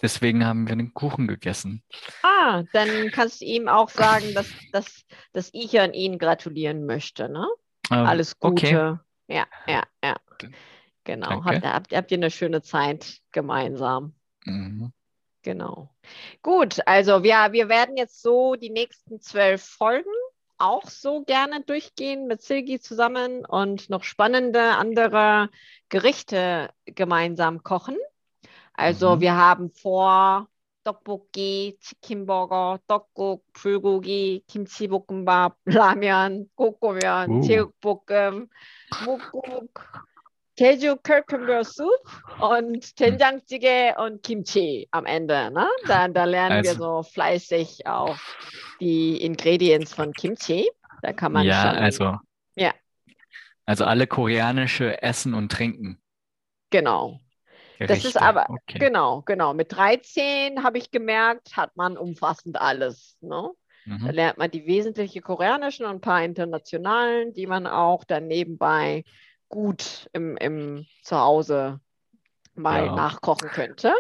Deswegen 0.02 0.46
haben 0.46 0.68
wir 0.68 0.76
den 0.76 0.94
Kuchen 0.94 1.28
gegessen. 1.28 1.84
Ah, 2.24 2.64
dann 2.74 3.12
kannst 3.12 3.42
du 3.42 3.46
ihm 3.46 3.68
auch 3.68 3.90
sagen, 3.90 4.34
dass, 4.34 4.52
dass, 4.72 5.06
dass 5.34 5.50
ich 5.54 5.80
an 5.80 5.94
ihn 5.94 6.18
gratulieren 6.18 6.86
möchte. 6.86 7.30
Ne? 7.30 7.48
Ähm, 7.92 8.06
Alles 8.06 8.40
Gute. 8.40 8.54
Okay. 8.54 8.98
Ja, 9.28 9.48
ja, 9.68 9.84
ja. 10.04 10.16
Genau. 11.05 11.45
Habt, 11.45 11.65
habt, 11.65 11.95
habt 11.95 12.11
ihr 12.11 12.19
eine 12.19 12.31
schöne 12.31 12.63
Zeit 12.63 13.21
gemeinsam. 13.33 14.15
Mhm. 14.45 14.93
Genau. 15.43 15.95
Gut, 16.43 16.81
also 16.87 17.23
wir, 17.23 17.53
wir 17.53 17.69
werden 17.69 17.97
jetzt 17.97 18.21
so 18.21 18.57
die 18.57 18.71
nächsten 18.71 19.21
zwölf 19.21 19.63
Folgen 19.63 20.11
auch 20.59 20.85
so 20.87 21.23
gerne 21.23 21.63
durchgehen 21.63 22.27
mit 22.27 22.43
Silgi 22.43 22.81
zusammen 22.81 23.45
und 23.45 23.89
noch 23.89 24.03
spannende 24.03 24.77
andere 24.77 25.51
Gerichte 25.89 26.71
gemeinsam 26.87 27.63
kochen. 27.63 27.97
Also 28.73 29.17
mhm. 29.17 29.21
wir 29.21 29.37
haben 29.37 29.71
vor 29.71 30.49
떡볶이, 30.83 31.77
치킨버거, 31.81 32.79
떡국, 32.87 33.45
불고기, 33.53 34.45
김치볶음밥, 34.47 35.57
라면, 35.65 36.47
꼬꼬면, 36.55 37.43
제육볶음, 37.43 38.49
묵국, 39.05 39.73
Keju 40.58 40.96
Cucumber 40.98 41.64
Soup 41.64 41.90
und 42.40 42.84
hm. 42.84 42.96
Tenjangjigae 42.96 43.96
und 43.98 44.22
Kimchi 44.24 44.88
am 44.92 45.06
Ende. 45.06 45.52
Ne? 45.52 45.68
Da, 45.88 46.08
da 46.08 46.26
lernen 46.26 46.58
also, 46.58 46.72
wir 46.72 46.78
so 46.78 47.04
fleißig 47.04 47.88
auch 47.88 48.18
die 48.80 49.24
Ingredients 49.24 49.94
von 49.94 50.14
Kimchi. 50.14 50.70
Da 51.02 51.14
kann 51.14 51.32
man 51.32 51.46
ja, 51.46 51.62
schon. 51.62 51.80
Also, 51.80 52.18
ja, 52.56 52.74
also 53.66 53.86
alle 53.86 54.08
koreanische 54.08 55.02
Essen 55.02 55.34
und 55.34 55.52
Trinken. 55.52 55.98
Genau. 56.72 57.22
Gerichte. 57.78 57.96
Das 57.96 58.06
ist 58.06 58.22
aber, 58.22 58.50
okay. 58.50 58.80
genau, 58.80 59.22
genau. 59.22 59.54
Mit 59.54 59.72
13 59.72 60.64
habe 60.64 60.78
ich 60.78 60.92
gemerkt, 60.92 61.56
hat 61.58 61.76
man 61.78 61.98
umfassend 61.98 62.60
alles. 62.60 63.18
Ne? 63.22 63.50
Mhm. 63.86 64.06
Da 64.06 64.12
lernt 64.12 64.38
man 64.38 64.52
die 64.52 64.66
wesentlichen 64.66 65.22
koreanischen 65.22 65.86
und 65.86 65.94
ein 65.94 66.02
paar 66.02 66.24
internationalen, 66.24 67.34
die 67.34 67.48
man 67.48 67.66
auch 67.66 68.04
dann 68.04 68.28
nebenbei 68.28 69.04
gut 69.52 70.10
im, 70.14 70.36
im 70.38 70.88
Zuhause 71.04 71.80
mal 72.56 72.88
ja. 72.88 72.96
nachkochen 72.96 73.50
könnte. 73.50 73.94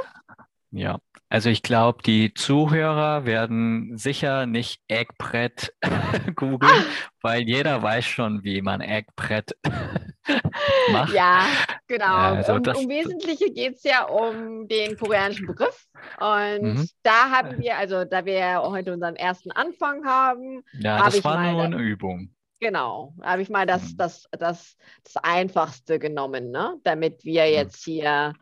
Ja, 0.71 0.99
also 1.29 1.49
ich 1.49 1.63
glaube, 1.63 2.01
die 2.01 2.33
Zuhörer 2.33 3.25
werden 3.25 3.97
sicher 3.97 4.45
nicht 4.45 4.81
Eggbrett 4.87 5.73
googeln, 6.35 6.85
weil 7.21 7.41
jeder 7.43 7.83
weiß 7.83 8.05
schon, 8.05 8.43
wie 8.43 8.61
man 8.61 8.81
Eggbrett 8.81 9.55
Mach. 10.91 11.11
Ja, 11.13 11.45
genau. 11.87 12.15
Also 12.15 12.53
um, 12.53 12.61
um 12.61 12.89
Wesentliche 12.89 13.51
geht 13.51 13.75
es 13.75 13.83
ja 13.83 14.03
um 14.03 14.67
den 14.67 14.97
koreanischen 14.97 15.47
Begriff. 15.47 15.85
Und 16.19 16.61
mhm. 16.61 16.89
da 17.03 17.29
haben 17.29 17.59
wir, 17.59 17.77
also 17.77 18.05
da 18.05 18.25
wir 18.25 18.61
heute 18.61 18.93
unseren 18.93 19.15
ersten 19.15 19.51
Anfang 19.51 20.05
haben, 20.05 20.63
ja, 20.79 20.99
hab 20.99 21.05
das 21.05 21.23
war 21.23 21.51
nur 21.51 21.63
eine 21.63 21.77
Übung. 21.77 22.33
Genau, 22.61 23.15
habe 23.23 23.41
ich 23.41 23.49
mal 23.49 23.65
das, 23.65 23.93
mhm. 23.93 23.97
das, 23.97 24.29
das, 24.31 24.77
das 25.03 25.17
Einfachste 25.17 25.97
genommen, 25.97 26.51
ne? 26.51 26.79
damit 26.83 27.25
wir 27.25 27.49
jetzt 27.49 27.83
hier 27.83 28.33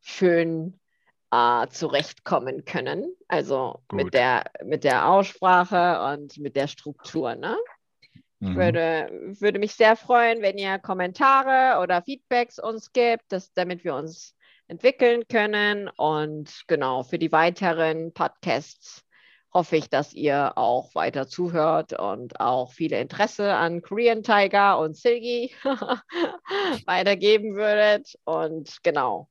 schön 0.00 0.80
äh, 1.30 1.66
zurechtkommen 1.68 2.64
können. 2.64 3.14
Also 3.28 3.82
mit 3.92 4.14
der, 4.14 4.44
mit 4.64 4.82
der 4.82 5.10
Aussprache 5.10 6.14
und 6.14 6.38
mit 6.38 6.56
der 6.56 6.68
Struktur. 6.68 7.34
Ne? 7.34 7.54
Ich 8.40 8.48
mhm. 8.48 8.56
würde, 8.56 9.10
würde 9.40 9.58
mich 9.58 9.74
sehr 9.74 9.94
freuen, 9.94 10.40
wenn 10.40 10.56
ihr 10.56 10.78
Kommentare 10.78 11.78
oder 11.82 12.00
Feedbacks 12.00 12.58
uns 12.58 12.92
gibt, 12.92 13.24
dass, 13.28 13.52
damit 13.52 13.84
wir 13.84 13.94
uns 13.94 14.34
entwickeln 14.68 15.24
können. 15.28 15.90
Und 15.98 16.62
genau, 16.66 17.02
für 17.02 17.18
die 17.18 17.30
weiteren 17.30 18.14
Podcasts 18.14 19.05
hoffe 19.56 19.76
ich, 19.76 19.88
dass 19.88 20.12
ihr 20.12 20.58
auch 20.58 20.94
weiter 20.94 21.28
zuhört 21.28 21.98
und 21.98 22.40
auch 22.40 22.74
viel 22.74 22.92
Interesse 22.92 23.54
an 23.54 23.80
Korean 23.80 24.22
Tiger 24.22 24.78
und 24.78 24.98
Silgi 24.98 25.50
weitergeben 26.84 27.54
würdet. 27.56 28.18
Und 28.24 28.82
genau. 28.82 29.30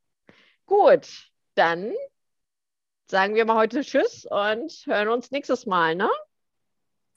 Gut, 0.65 1.29
dann 1.53 1.93
sagen 3.05 3.35
wir 3.35 3.45
mal 3.45 3.55
heute 3.55 3.81
Tschüss 3.81 4.25
und 4.25 4.73
hören 4.87 5.09
uns 5.09 5.29
nächstes 5.29 5.67
Mal, 5.67 5.93
ne? 5.93 6.09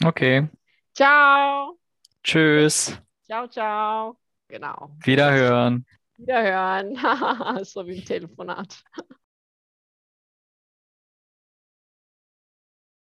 Okay. 0.05 0.47
Ciao. 0.95 1.79
Tschüss. 2.23 2.95
Ciao, 3.25 3.49
ciao. 3.49 4.19
Genau. 4.49 4.91
Wiederhören. 5.03 5.87
Wiederhören. 6.19 6.95
so 7.65 7.87
wie 7.87 7.97
im 7.97 8.05
Telefonat. 8.05 8.85